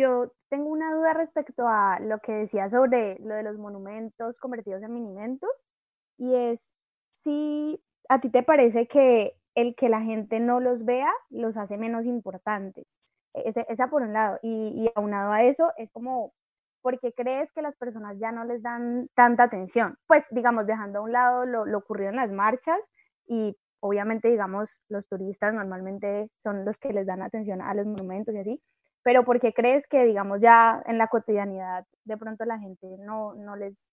yo 0.01 0.33
tengo 0.49 0.71
una 0.71 0.95
duda 0.95 1.13
respecto 1.15 1.69
a 1.69 2.01
lo 2.01 2.19
que 2.21 2.33
decía 2.33 2.69
sobre 2.69 3.19
lo 3.21 3.35
de 3.35 3.43
los 3.43 3.59
monumentos 3.59 4.39
convertidos 4.39 4.83
en 4.83 4.95
minimentos 4.95 5.51
y 6.19 6.35
es 6.35 6.75
si 7.13 7.83
a 8.09 8.21
ti 8.21 8.31
te 8.31 8.43
parece 8.43 8.89
que 8.89 9.35
el 9.55 9.75
que 9.75 9.89
la 9.89 10.01
gente 10.01 10.41
no 10.41 10.61
los 10.61 10.85
vea 10.85 11.13
los 11.29 11.57
hace 11.57 11.77
menos 11.77 12.07
importantes. 12.07 12.87
esa 13.35 13.89
por 13.89 14.03
un 14.03 14.13
lado. 14.13 14.39
Y, 14.43 14.85
y 14.85 14.91
aunado 14.95 15.33
a 15.33 15.45
eso, 15.45 15.73
es 15.77 15.91
como 15.93 16.33
porque 16.83 17.13
crees 17.13 17.53
que 17.53 17.63
las 17.63 17.77
personas 17.77 18.19
ya 18.19 18.33
no 18.33 18.45
les 18.45 18.63
dan 18.63 19.09
tanta 19.15 19.45
atención. 19.45 19.97
Pues, 20.07 20.25
digamos, 20.31 20.67
dejando 20.67 21.01
a 21.01 21.03
un 21.03 21.13
lado 21.13 21.45
lo, 21.45 21.67
lo 21.67 21.79
ocurrido 21.79 22.11
en 22.11 22.17
las 22.17 22.33
marchas 22.33 22.79
y 23.27 23.57
obviamente, 23.81 24.29
digamos, 24.29 24.81
los 24.89 25.09
turistas 25.09 25.55
normalmente 25.55 26.31
son 26.43 26.65
los 26.65 26.79
que 26.79 26.93
les 26.93 27.07
dan 27.07 27.23
atención 27.23 27.61
a 27.61 27.75
los 27.75 27.87
monumentos 27.87 28.35
y 28.35 28.39
así, 28.39 28.63
pero 29.03 29.25
porque 29.25 29.53
crees 29.53 29.87
que, 29.87 30.05
digamos, 30.05 30.41
ya 30.41 30.83
en 30.87 30.99
la 30.99 31.09
cotidianidad 31.09 31.87
de 32.05 32.17
pronto 32.17 32.45
la 32.45 32.59
gente 32.59 32.87
no, 32.99 33.35
no 33.35 33.57
les 33.57 33.89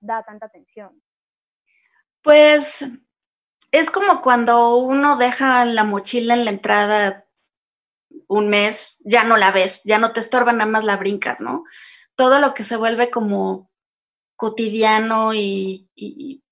da 0.00 0.22
tanta 0.22 0.46
atención. 0.46 1.02
Pues 2.22 2.84
es 3.70 3.90
como 3.90 4.22
cuando 4.22 4.76
uno 4.76 5.16
deja 5.16 5.64
la 5.64 5.84
mochila 5.84 6.34
en 6.34 6.44
la 6.44 6.50
entrada 6.50 7.26
un 8.28 8.48
mes, 8.48 9.02
ya 9.04 9.24
no 9.24 9.36
la 9.36 9.50
ves, 9.50 9.82
ya 9.84 9.98
no 9.98 10.12
te 10.12 10.20
estorba, 10.20 10.52
nada 10.52 10.70
más 10.70 10.84
la 10.84 10.96
brincas, 10.96 11.40
¿no? 11.40 11.64
todo 12.16 12.38
lo 12.38 12.54
que 12.54 12.64
se 12.64 12.76
vuelve 12.76 13.10
como 13.10 13.70
cotidiano 14.36 15.34
y, 15.34 15.88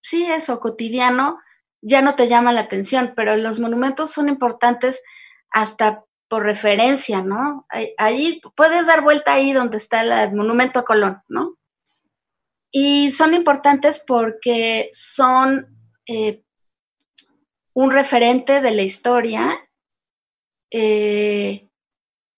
sí, 0.03 0.27
eso, 0.27 0.61
cotidiano, 0.61 1.41
ya 1.83 2.03
no 2.03 2.15
te 2.15 2.29
llama 2.29 2.53
la 2.53 2.63
atención, 2.63 3.15
pero 3.17 3.37
los 3.37 3.59
monumentos 3.61 4.11
son 4.11 4.29
importantes 4.29 5.03
hasta 5.51 6.05
por 6.31 6.45
referencia, 6.45 7.23
¿no? 7.23 7.67
Ahí, 7.99 8.41
puedes 8.55 8.87
dar 8.87 9.03
vuelta 9.03 9.33
ahí 9.33 9.53
donde 9.53 9.79
está 9.79 10.23
el 10.23 10.33
monumento 10.33 10.79
a 10.79 10.85
Colón, 10.85 11.21
¿no? 11.27 11.59
Y 12.71 13.11
son 13.11 13.35
importantes 13.35 14.05
porque 14.07 14.91
son 14.93 15.77
eh, 16.07 16.45
un 17.75 17.91
referente 17.91 18.61
de 18.61 18.71
la 18.71 18.83
historia 18.83 19.69
eh, 20.71 21.69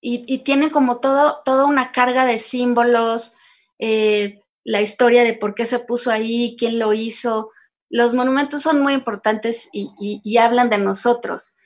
y, 0.01 0.39
tienen 0.39 0.71
como 0.71 0.99
todo, 0.99 1.43
toda 1.45 1.67
una 1.67 1.93
carga 1.93 2.25
de 2.25 2.39
símbolos, 2.39 3.37
eh, 3.79 4.41
la 4.65 4.81
historia 4.81 5.23
de 5.23 5.35
por 5.35 5.55
qué 5.55 5.67
se 5.67 5.81
puso 5.81 6.11
ahí, 6.11 6.57
quién 6.59 6.79
lo 6.79 6.95
hizo. 6.95 7.51
Los 7.91 8.15
monumentos 8.15 8.63
son 8.63 8.81
muy 8.81 8.95
importantes 8.95 9.69
y, 9.71 10.39
hablan 10.39 10.71
de 10.71 10.79
nosotros. 10.79 11.57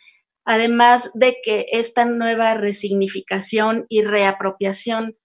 Además 0.47 1.11
de 1.15 1.39
que 1.43 1.67
esta 1.73 2.05
nueva 2.05 2.55
resignificación 2.55 3.85
y 3.89 4.03
reapropiación 4.03 5.19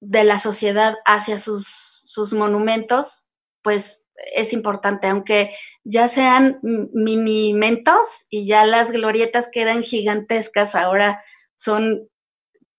de 0.00 0.24
la 0.24 0.40
sociedad 0.40 0.96
hacia 1.06 1.38
sus, 1.38 2.02
sus 2.04 2.32
monumentos, 2.32 3.28
pues 3.62 4.08
es 4.34 4.52
importante, 4.52 5.06
aunque 5.06 5.54
ya 5.84 6.08
sean 6.08 6.58
minimentos 6.62 8.26
y 8.28 8.46
ya 8.48 8.66
las 8.66 8.90
glorietas 8.90 9.48
que 9.52 9.62
eran 9.62 9.84
gigantescas 9.84 10.74
ahora 10.74 11.22
son 11.56 12.08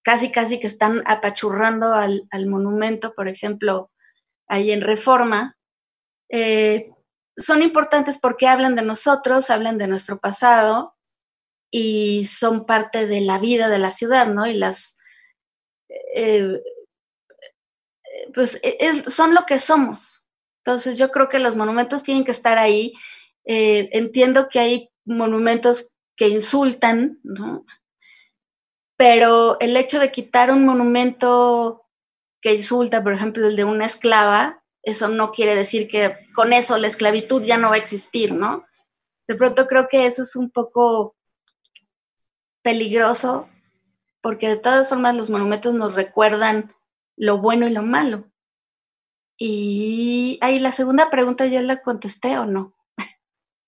casi, 0.04 0.32
casi 0.32 0.60
que 0.60 0.68
están 0.68 1.02
apachurrando 1.06 1.94
al, 1.94 2.28
monumento, 2.48 3.14
por 3.14 3.30
ejemplo, 3.30 3.90
ahí 4.50 4.72
en 4.72 4.82
Reforma, 4.82 5.58
eh, 6.30 6.90
son 7.38 7.62
importantes 7.62 8.20
porque 8.20 8.48
hablan 8.48 8.76
de 8.76 8.82
nosotros, 8.82 9.50
hablan 9.50 9.78
de 9.78 9.88
nuestro 9.88 10.20
pasado 10.20 10.97
y 11.72 12.26
son 12.28 12.66
parte 12.66 13.08
de 13.08 13.22
la 13.22 13.40
vida 13.40 13.70
de 13.70 13.80
la 13.80 13.92
ciudad, 13.92 14.28
¿no? 14.28 14.48
Y 14.48 14.54
las, 14.54 14.98
eh, 15.90 16.62
pues 18.34 18.60
e, 18.64 19.10
son 19.10 19.34
lo 19.34 19.46
que 19.46 19.60
somos. 19.60 20.26
Entonces 20.66 20.98
yo 20.98 21.12
creo 21.12 21.30
que 21.30 21.40
los 21.40 21.56
monumentos 21.56 22.04
tienen 22.04 22.26
que 22.26 22.32
estar 22.32 22.58
ahí. 22.58 22.94
Eh, 23.46 23.90
entiendo 23.94 24.50
que 24.50 24.60
hay 24.60 24.90
monumentos 25.06 25.96
que 26.18 26.28
insultan, 26.28 27.20
¿no? 27.24 27.66
pero 28.98 29.58
el 29.60 29.78
hecho 29.78 30.00
de 30.00 30.12
quitar 30.12 30.52
un 30.52 30.66
monumento 30.66 31.86
que 32.42 32.56
insulta, 32.56 33.04
por 33.04 33.14
ejemplo, 33.14 33.48
el 33.48 33.56
de 33.56 33.64
una 33.64 33.86
esclava, 33.86 34.64
eso 34.84 35.08
no 35.08 35.32
quiere 35.32 35.56
decir 35.56 35.88
que 35.88 36.18
con 36.36 36.52
eso 36.52 36.78
la 36.78 36.88
esclavitud 36.88 37.44
ya 37.44 37.58
no 37.58 37.70
va 37.70 37.76
a 37.76 37.80
existir, 37.80 38.34
¿no? 38.34 38.66
De 39.28 39.36
pronto 39.36 39.68
creo 39.68 39.88
que 39.88 40.08
eso 40.08 40.24
es 40.24 40.36
un 40.36 40.50
poco 40.50 41.16
peligroso, 42.68 43.48
porque 44.22 44.50
de 44.50 44.58
todas 44.58 44.90
formas 44.90 45.16
los 45.16 45.30
monumentos 45.30 45.74
nos 45.74 45.96
recuerdan 45.96 46.74
lo 47.16 47.38
bueno 47.38 47.66
y 47.66 47.72
lo 47.72 47.82
malo. 47.82 48.30
Y 49.38 50.38
ahí 50.42 50.60
la 50.60 50.74
segunda 50.74 51.10
pregunta 51.10 51.46
ya 51.46 51.62
la 51.62 51.82
contesté 51.82 52.38
o 52.38 52.46
no. 52.46 52.76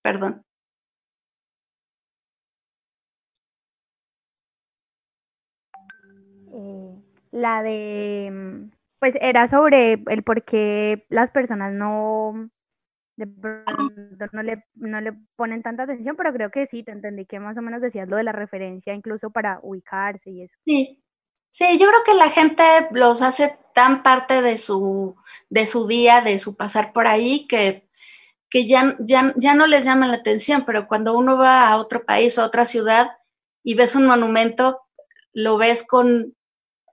Perdón. 0.03 0.43
Eh, 6.51 7.01
la 7.31 7.63
de, 7.63 8.29
mm, 8.33 8.71
pues 8.99 9.17
era 9.21 9.47
sobre 9.47 10.03
el 10.07 10.23
por 10.23 10.43
qué 10.43 11.05
las 11.07 11.31
personas 11.31 11.71
no, 11.71 12.49
no 13.25 14.43
le, 14.43 14.63
no 14.75 15.01
le 15.01 15.13
ponen 15.35 15.61
tanta 15.61 15.83
atención, 15.83 16.15
pero 16.15 16.33
creo 16.33 16.51
que 16.51 16.65
sí, 16.65 16.83
te 16.83 16.91
entendí 16.91 17.25
que 17.25 17.39
más 17.39 17.57
o 17.57 17.61
menos 17.61 17.81
decías 17.81 18.07
lo 18.07 18.17
de 18.17 18.23
la 18.23 18.31
referencia 18.31 18.93
incluso 18.93 19.29
para 19.31 19.59
ubicarse 19.61 20.29
y 20.31 20.43
eso. 20.43 20.57
Sí, 20.65 21.03
sí, 21.51 21.77
yo 21.77 21.87
creo 21.87 22.03
que 22.05 22.13
la 22.13 22.29
gente 22.29 22.63
los 22.91 23.21
hace 23.21 23.57
tan 23.73 24.03
parte 24.03 24.41
de 24.41 24.57
su, 24.57 25.15
de 25.49 25.65
su 25.65 25.87
día, 25.87 26.21
de 26.21 26.39
su 26.39 26.55
pasar 26.55 26.93
por 26.93 27.07
ahí, 27.07 27.47
que, 27.47 27.87
que 28.49 28.67
ya, 28.67 28.95
ya, 28.99 29.33
ya 29.37 29.55
no 29.55 29.67
les 29.67 29.85
llama 29.85 30.07
la 30.07 30.15
atención, 30.17 30.63
pero 30.65 30.87
cuando 30.87 31.17
uno 31.17 31.37
va 31.37 31.67
a 31.67 31.77
otro 31.77 32.05
país 32.05 32.37
o 32.37 32.41
a 32.41 32.45
otra 32.45 32.65
ciudad 32.65 33.11
y 33.63 33.75
ves 33.75 33.95
un 33.95 34.05
monumento, 34.05 34.81
lo 35.33 35.57
ves 35.57 35.85
con 35.87 36.35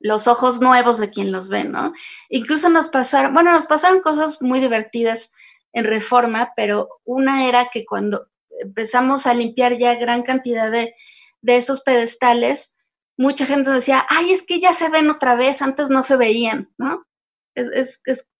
los 0.01 0.27
ojos 0.27 0.61
nuevos 0.61 0.99
de 0.99 1.11
quien 1.11 1.33
los 1.33 1.49
ve, 1.49 1.65
¿no? 1.65 1.93
Incluso 2.29 2.69
nos 2.69 2.89
pasaron, 2.89 3.35
bueno, 3.35 3.53
nos 3.53 3.67
pasaron 3.67 4.01
cosas 4.01 4.41
muy 4.43 4.61
divertidas 4.61 5.33
en 5.77 5.85
reforma, 5.85 6.55
pero 6.57 6.89
una 7.05 7.47
era 7.47 7.69
que 7.71 7.85
cuando 7.85 8.29
empezamos 8.61 9.27
a 9.27 9.35
limpiar 9.35 9.77
ya 9.77 9.95
gran 9.97 10.23
cantidad 10.23 10.71
de, 10.73 10.95
esos 11.43 11.83
pedestales, 11.83 12.77
mucha 13.19 13.45
gente 13.45 13.71
decía, 13.71 14.05
ay, 14.09 14.33
es 14.33 14.43
que 14.43 14.59
ya 14.59 14.73
se 14.73 14.89
ven 14.89 15.11
otra 15.11 15.37
vez, 15.37 15.61
antes 15.61 15.91
no 15.91 16.03
se 16.03 16.17
veían, 16.17 16.73
¿no? 16.79 17.07
Es, 17.55 18.01
es, 18.07 18.31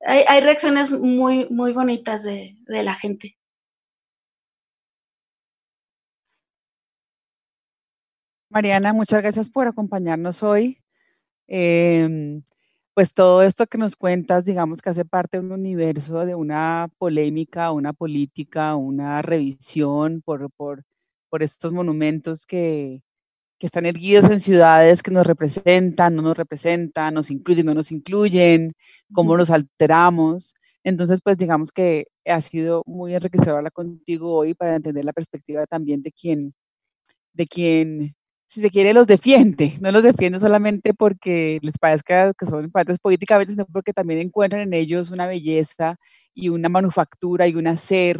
hay, 0.00 0.24
hay, 0.28 0.42
reacciones 0.42 0.92
muy, 0.92 1.48
muy 1.48 1.72
bonitas 1.72 2.22
de, 2.22 2.56
de 2.66 2.82
la 2.82 2.94
gente. 2.94 3.38
Mariana, 8.50 8.92
muchas 8.92 9.22
gracias 9.22 9.48
por 9.48 9.66
acompañarnos 9.66 10.42
hoy. 10.42 10.78
Em, 11.48 12.42
pues 12.94 13.14
todo 13.14 13.42
esto 13.42 13.66
que 13.66 13.78
nos 13.78 13.96
cuentas, 13.96 14.44
digamos 14.44 14.82
que 14.82 14.90
hace 14.90 15.04
parte 15.04 15.38
de 15.38 15.44
un 15.44 15.52
universo, 15.52 16.24
de 16.26 16.34
una 16.34 16.88
polémica, 16.98 17.72
una 17.72 17.92
política, 17.92 18.74
una 18.76 19.22
revisión 19.22 20.22
por, 20.22 20.50
por, 20.52 20.84
por 21.30 21.42
estos 21.42 21.72
monumentos 21.72 22.46
que, 22.46 23.02
que 23.60 23.66
están 23.66 23.86
erguidos 23.86 24.24
en 24.30 24.40
ciudades 24.40 25.02
que 25.02 25.10
nos 25.10 25.26
representan, 25.26 26.16
no 26.16 26.22
nos 26.22 26.36
representan, 26.36 27.14
nos 27.14 27.30
incluyen, 27.30 27.66
no 27.66 27.74
nos 27.74 27.92
incluyen, 27.92 28.72
cómo 29.12 29.36
nos 29.36 29.50
alteramos. 29.50 30.54
Entonces, 30.82 31.20
pues 31.22 31.36
digamos 31.36 31.72
que 31.72 32.06
ha 32.26 32.40
sido 32.40 32.82
muy 32.86 33.14
enriquecedor 33.14 33.58
hablar 33.58 33.72
contigo 33.72 34.34
hoy 34.34 34.54
para 34.54 34.76
entender 34.76 35.04
la 35.04 35.12
perspectiva 35.12 35.66
también 35.66 36.02
de 36.02 36.10
quien, 36.12 36.54
de 37.34 37.46
quien 37.46 38.16
si 38.50 38.60
se 38.60 38.70
quiere, 38.70 38.92
los 38.92 39.06
defiende. 39.06 39.78
No 39.80 39.92
los 39.92 40.02
defiende 40.02 40.40
solamente 40.40 40.92
porque 40.92 41.60
les 41.62 41.78
parezca 41.78 42.32
que 42.34 42.46
son 42.46 42.64
importantes 42.64 42.98
políticamente, 43.00 43.52
sino 43.52 43.64
porque 43.66 43.92
también 43.92 44.20
encuentran 44.20 44.62
en 44.62 44.74
ellos 44.74 45.10
una 45.12 45.26
belleza 45.28 45.96
y 46.34 46.48
una 46.48 46.68
manufactura 46.68 47.46
y 47.46 47.54
un 47.54 47.68
hacer 47.68 48.18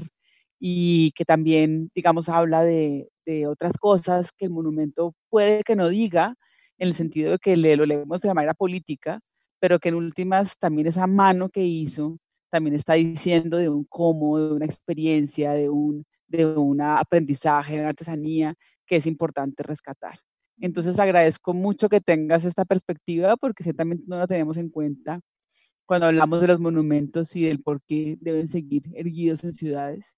y 0.60 1.10
que 1.16 1.24
también, 1.24 1.90
digamos, 1.96 2.28
habla 2.28 2.62
de, 2.62 3.08
de 3.26 3.48
otras 3.48 3.72
cosas 3.78 4.30
que 4.30 4.44
el 4.44 4.52
monumento 4.52 5.14
puede 5.30 5.64
que 5.64 5.74
no 5.74 5.88
diga, 5.88 6.36
en 6.78 6.88
el 6.88 6.94
sentido 6.94 7.32
de 7.32 7.38
que 7.38 7.56
le, 7.56 7.76
lo 7.76 7.84
leemos 7.84 8.20
de 8.20 8.28
la 8.28 8.34
manera 8.34 8.54
política, 8.54 9.20
pero 9.58 9.80
que 9.80 9.88
en 9.88 9.96
últimas 9.96 10.56
también 10.58 10.86
esa 10.86 11.08
mano 11.08 11.48
que 11.48 11.64
hizo 11.64 12.18
también 12.50 12.76
está 12.76 12.94
diciendo 12.94 13.56
de 13.56 13.68
un 13.68 13.84
cómo, 13.84 14.38
de 14.38 14.54
una 14.54 14.64
experiencia, 14.66 15.52
de 15.52 15.68
un 15.70 16.04
de 16.28 16.46
un 16.46 16.80
aprendizaje, 16.80 17.78
de 17.78 17.86
artesanía, 17.86 18.54
que 18.90 18.96
es 18.96 19.06
importante 19.06 19.62
rescatar. 19.62 20.18
Entonces 20.58 20.98
agradezco 20.98 21.54
mucho 21.54 21.88
que 21.88 22.00
tengas 22.00 22.44
esta 22.44 22.64
perspectiva 22.64 23.36
porque 23.36 23.62
ciertamente 23.62 24.02
no 24.08 24.18
la 24.18 24.26
tenemos 24.26 24.56
en 24.56 24.68
cuenta 24.68 25.20
cuando 25.86 26.06
hablamos 26.06 26.40
de 26.40 26.48
los 26.48 26.58
monumentos 26.58 27.36
y 27.36 27.44
del 27.44 27.62
por 27.62 27.80
qué 27.82 28.18
deben 28.20 28.48
seguir 28.48 28.82
erguidos 28.94 29.44
en 29.44 29.52
ciudades. 29.52 30.16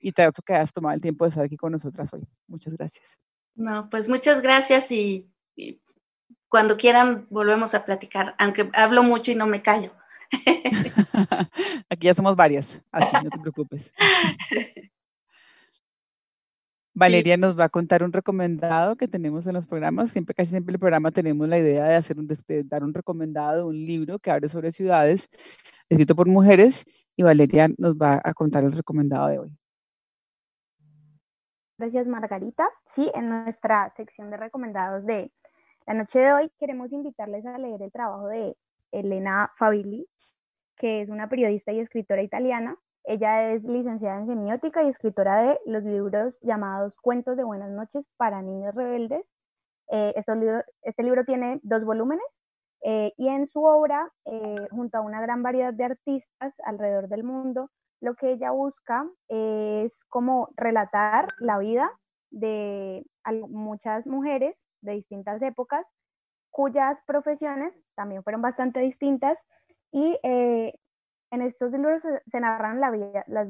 Y 0.00 0.12
te 0.12 0.22
agradezco 0.22 0.42
que 0.42 0.54
hayas 0.54 0.72
tomado 0.72 0.94
el 0.94 1.02
tiempo 1.02 1.26
de 1.26 1.28
estar 1.28 1.44
aquí 1.44 1.58
con 1.58 1.72
nosotras 1.72 2.14
hoy. 2.14 2.26
Muchas 2.48 2.74
gracias. 2.74 3.18
No, 3.54 3.90
pues 3.90 4.08
muchas 4.08 4.40
gracias 4.40 4.90
y, 4.90 5.30
cuando 6.48 6.78
quieran 6.78 7.26
volvemos 7.28 7.74
a 7.74 7.84
platicar, 7.84 8.34
aunque 8.38 8.70
hablo 8.72 9.02
mucho 9.02 9.32
y 9.32 9.34
no 9.34 9.46
me 9.46 9.60
callo. 9.60 9.92
Aquí 11.90 12.06
ya 12.06 12.14
somos 12.14 12.36
varias, 12.36 12.80
así 12.90 13.16
no 13.22 13.28
te 13.28 13.38
preocupes. 13.42 13.92
Valeria 16.94 17.36
nos 17.36 17.58
va 17.58 17.64
a 17.64 17.68
contar 17.68 18.04
un 18.04 18.12
recomendado 18.12 18.94
que 18.94 19.08
tenemos 19.08 19.44
en 19.46 19.54
los 19.54 19.66
programas. 19.66 20.12
Siempre, 20.12 20.32
casi 20.32 20.50
siempre 20.50 20.72
el 20.72 20.78
programa 20.78 21.10
tenemos 21.10 21.48
la 21.48 21.58
idea 21.58 21.86
de 21.86 21.96
hacer 21.96 22.18
un, 22.18 22.28
dar 22.66 22.84
un 22.84 22.94
recomendado, 22.94 23.66
un 23.66 23.74
libro 23.74 24.20
que 24.20 24.30
hable 24.30 24.48
sobre 24.48 24.70
ciudades, 24.70 25.28
escrito 25.88 26.14
por 26.14 26.28
mujeres, 26.28 26.84
y 27.16 27.24
Valeria 27.24 27.68
nos 27.78 27.96
va 27.96 28.20
a 28.22 28.32
contar 28.32 28.62
el 28.62 28.72
recomendado 28.72 29.26
de 29.26 29.38
hoy. 29.40 29.58
Gracias, 31.76 32.06
Margarita. 32.06 32.68
Sí, 32.86 33.10
en 33.14 33.28
nuestra 33.28 33.90
sección 33.90 34.30
de 34.30 34.36
recomendados 34.36 35.04
de 35.04 35.32
la 35.88 35.94
noche 35.94 36.20
de 36.20 36.32
hoy 36.32 36.52
queremos 36.60 36.92
invitarles 36.92 37.44
a 37.44 37.58
leer 37.58 37.82
el 37.82 37.90
trabajo 37.90 38.28
de 38.28 38.56
Elena 38.92 39.50
Fabili, 39.56 40.06
que 40.76 41.00
es 41.00 41.08
una 41.08 41.28
periodista 41.28 41.72
y 41.72 41.80
escritora 41.80 42.22
italiana 42.22 42.78
ella 43.04 43.52
es 43.52 43.64
licenciada 43.64 44.18
en 44.18 44.26
semiótica 44.26 44.82
y 44.82 44.88
escritora 44.88 45.42
de 45.42 45.60
los 45.66 45.84
libros 45.84 46.38
llamados 46.40 46.96
Cuentos 46.96 47.36
de 47.36 47.44
Buenas 47.44 47.70
noches 47.70 48.08
para 48.16 48.40
Niños 48.40 48.74
Rebeldes. 48.74 49.30
Eh, 49.90 50.14
este 50.16 51.02
libro 51.02 51.24
tiene 51.26 51.60
dos 51.62 51.84
volúmenes 51.84 52.42
eh, 52.82 53.12
y 53.18 53.28
en 53.28 53.46
su 53.46 53.62
obra, 53.62 54.10
eh, 54.24 54.66
junto 54.70 54.96
a 54.96 55.02
una 55.02 55.20
gran 55.20 55.42
variedad 55.42 55.74
de 55.74 55.84
artistas 55.84 56.56
alrededor 56.64 57.08
del 57.08 57.24
mundo, 57.24 57.70
lo 58.00 58.14
que 58.14 58.32
ella 58.32 58.50
busca 58.52 59.06
es 59.28 60.04
como 60.06 60.48
relatar 60.56 61.28
la 61.38 61.58
vida 61.58 61.90
de 62.30 63.04
muchas 63.48 64.06
mujeres 64.06 64.66
de 64.80 64.92
distintas 64.92 65.40
épocas 65.42 65.92
cuyas 66.50 67.02
profesiones 67.06 67.82
también 67.94 68.22
fueron 68.22 68.42
bastante 68.42 68.80
distintas 68.80 69.44
y 69.90 70.18
en 71.34 71.42
estos 71.42 71.72
libros 71.72 72.02
se, 72.26 72.40
narran 72.40 72.80
las 72.80 72.92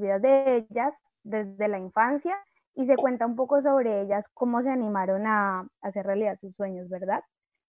vidas 0.00 0.22
de 0.22 0.56
ellas 0.56 1.02
desde 1.22 1.68
la 1.68 1.78
infancia 1.78 2.36
y 2.74 2.86
se 2.86 2.96
cuenta 2.96 3.26
un 3.26 3.36
poco 3.36 3.62
sobre 3.62 4.00
ellas, 4.00 4.28
cómo 4.34 4.62
se 4.62 4.70
animaron 4.70 5.26
a, 5.26 5.66
hacer 5.80 6.06
realidad 6.06 6.36
sus 6.38 6.56
sueños, 6.56 6.88
¿verdad? 6.88 7.22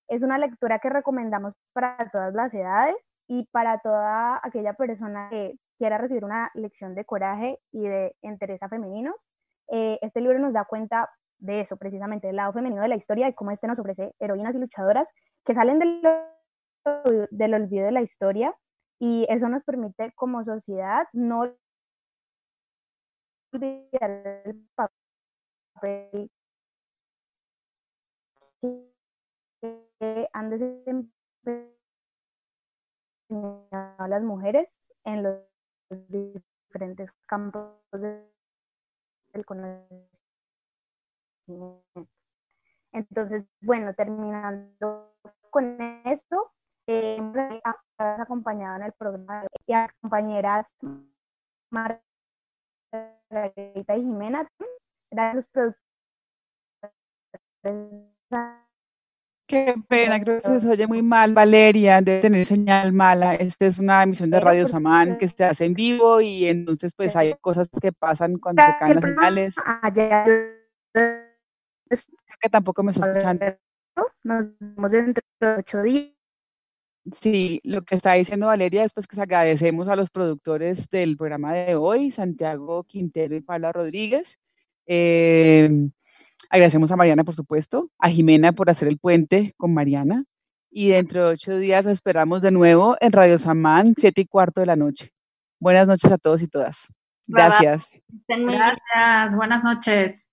Es 0.08 0.24
una 0.24 0.38
lectura 0.38 0.80
que 0.80 0.90
recomendamos 0.90 1.54
para 1.74 2.10
todas 2.12 2.34
las 2.34 2.54
edades 2.54 3.14
y 3.28 3.48
para 3.52 3.80
toda 3.80 4.40
aquella 4.44 4.74
persona 4.74 5.30
que 5.30 5.56
quiera 5.78 5.98
recibir 5.98 6.26
una 6.26 6.52
lección 6.54 6.96
de 6.96 7.06
coraje 7.06 7.60
y 7.72 7.88
de 7.88 8.16
entereza 8.22 8.70
femeninos. 8.70 9.26
Eh, 9.68 10.00
este 10.02 10.22
libro 10.22 10.40
nos 10.40 10.54
da 10.54 10.66
cuenta 10.66 11.10
de 11.40 11.62
eso, 11.62 11.78
precisamente, 11.78 12.28
del 12.28 12.38
lado 12.38 12.54
femenino 12.54 12.82
de 12.82 12.88
la 12.88 12.96
historia 12.96 13.28
y 13.28 13.34
cómo 13.34 13.52
este 13.52 13.68
nos 13.68 13.80
ofrece 13.80 14.14
heroínas 14.20 14.56
y 14.56 14.60
luchadoras 14.60 15.12
que 15.44 15.54
salen 15.54 15.80
del, 15.80 16.02
del 17.32 17.54
olvido 17.54 17.86
de 17.86 17.92
la 17.92 18.02
historia 18.02 18.56
y 19.00 19.26
eso 19.30 19.50
nos 19.50 19.64
permite 19.64 20.12
como 20.14 20.44
sociedad 20.44 21.08
no 21.14 21.56
olvidar 23.54 24.44
el 24.46 24.68
papel 24.76 26.32
que 30.00 30.30
han 30.34 30.50
desempeñado 30.50 31.16
las 34.08 34.24
mujeres 34.24 34.94
en 35.04 35.24
los 35.24 35.40
diferentes 36.10 37.12
campos 37.28 37.80
del 37.92 39.46
conocimiento. 39.46 40.20
Entonces, 42.92 43.46
bueno, 43.62 43.94
terminando 43.94 45.14
con 45.50 45.82
esto, 46.06 46.54
eh, 46.88 47.20
acompañado 47.98 48.78
en 48.78 48.84
el 48.84 48.94
programa 48.94 49.44
y 49.66 49.74
a 49.74 49.82
las 49.82 49.94
compañeras 49.94 50.74
Margarita 51.72 52.04
y 53.98 54.02
Jimena, 54.02 54.48
eran 55.12 55.38
los 55.38 55.48
productores. 55.48 55.82
Qué 59.48 59.76
pena, 59.88 60.20
creo 60.20 60.42
que 60.42 60.60
se 60.60 60.68
oye 60.68 60.88
muy 60.88 61.04
mal, 61.04 61.34
Valeria, 61.34 62.02
de 62.02 62.20
tener 62.20 62.46
señal 62.46 62.92
mala. 62.92 63.36
Esta 63.36 63.68
es 63.68 63.78
una 63.78 64.02
emisión 64.02 64.32
de 64.32 64.40
Radio 64.40 64.68
Samán 64.68 65.20
que 65.20 65.28
se 65.28 65.44
hace 65.44 65.66
en 65.66 65.76
vivo 65.76 66.20
y 66.20 66.48
entonces 66.48 66.96
pues 66.96 67.16
hay 67.16 67.36
cosas 67.36 67.70
que 67.80 67.92
pasan 67.92 68.40
cuando 68.40 68.64
se 68.64 68.76
caen 68.80 68.96
las 68.96 69.04
señales. 69.04 69.56
Creo 70.94 72.40
que 72.42 72.50
tampoco 72.50 72.82
me 72.82 72.92
está 72.92 73.08
escuchando. 73.08 73.46
Nos 74.24 74.48
vemos 74.60 74.92
dentro 74.92 75.24
de 75.40 75.56
ocho 75.58 75.84
días. 75.84 76.15
Sí, 77.12 77.60
lo 77.64 77.84
que 77.84 77.96
está 77.96 78.14
diciendo 78.14 78.48
Valeria 78.48 78.84
es 78.84 78.92
pues 78.92 79.08
que 79.08 79.20
agradecemos 79.20 79.88
a 79.88 79.96
los 79.96 80.10
productores 80.10 80.90
del 80.90 81.18
programa 81.18 81.54
de 81.54 81.76
hoy, 81.76 82.12
Santiago 82.12 82.84
Quintero 82.84 83.36
y 83.36 83.42
Paula 83.42 83.72
Rodríguez. 83.72 84.40
Eh, 84.88 85.70
agradecemos 86.50 86.92
a 86.92 86.96
Mariana, 86.96 87.24
por 87.24 87.36
supuesto, 87.36 87.92
a 88.00 88.10
Jimena 88.10 88.54
por 88.54 88.70
hacer 88.70 88.88
el 88.88 88.98
puente 88.98 89.54
con 89.58 89.74
Mariana. 89.74 90.26
Y 90.72 90.90
dentro 90.90 91.26
de 91.26 91.34
ocho 91.34 91.58
días 91.58 91.86
esperamos 91.86 92.42
de 92.42 92.52
nuevo 92.52 92.98
en 93.00 93.12
Radio 93.12 93.38
Samán, 93.38 93.94
siete 93.98 94.22
y 94.22 94.26
cuarto 94.26 94.62
de 94.62 94.68
la 94.68 94.76
noche. 94.76 95.12
Buenas 95.60 95.88
noches 95.88 96.12
a 96.12 96.18
todos 96.18 96.42
y 96.42 96.48
todas. 96.48 96.88
Gracias. 97.28 98.02
Gracias. 98.28 99.36
Buenas 99.36 99.64
noches. 99.64 100.32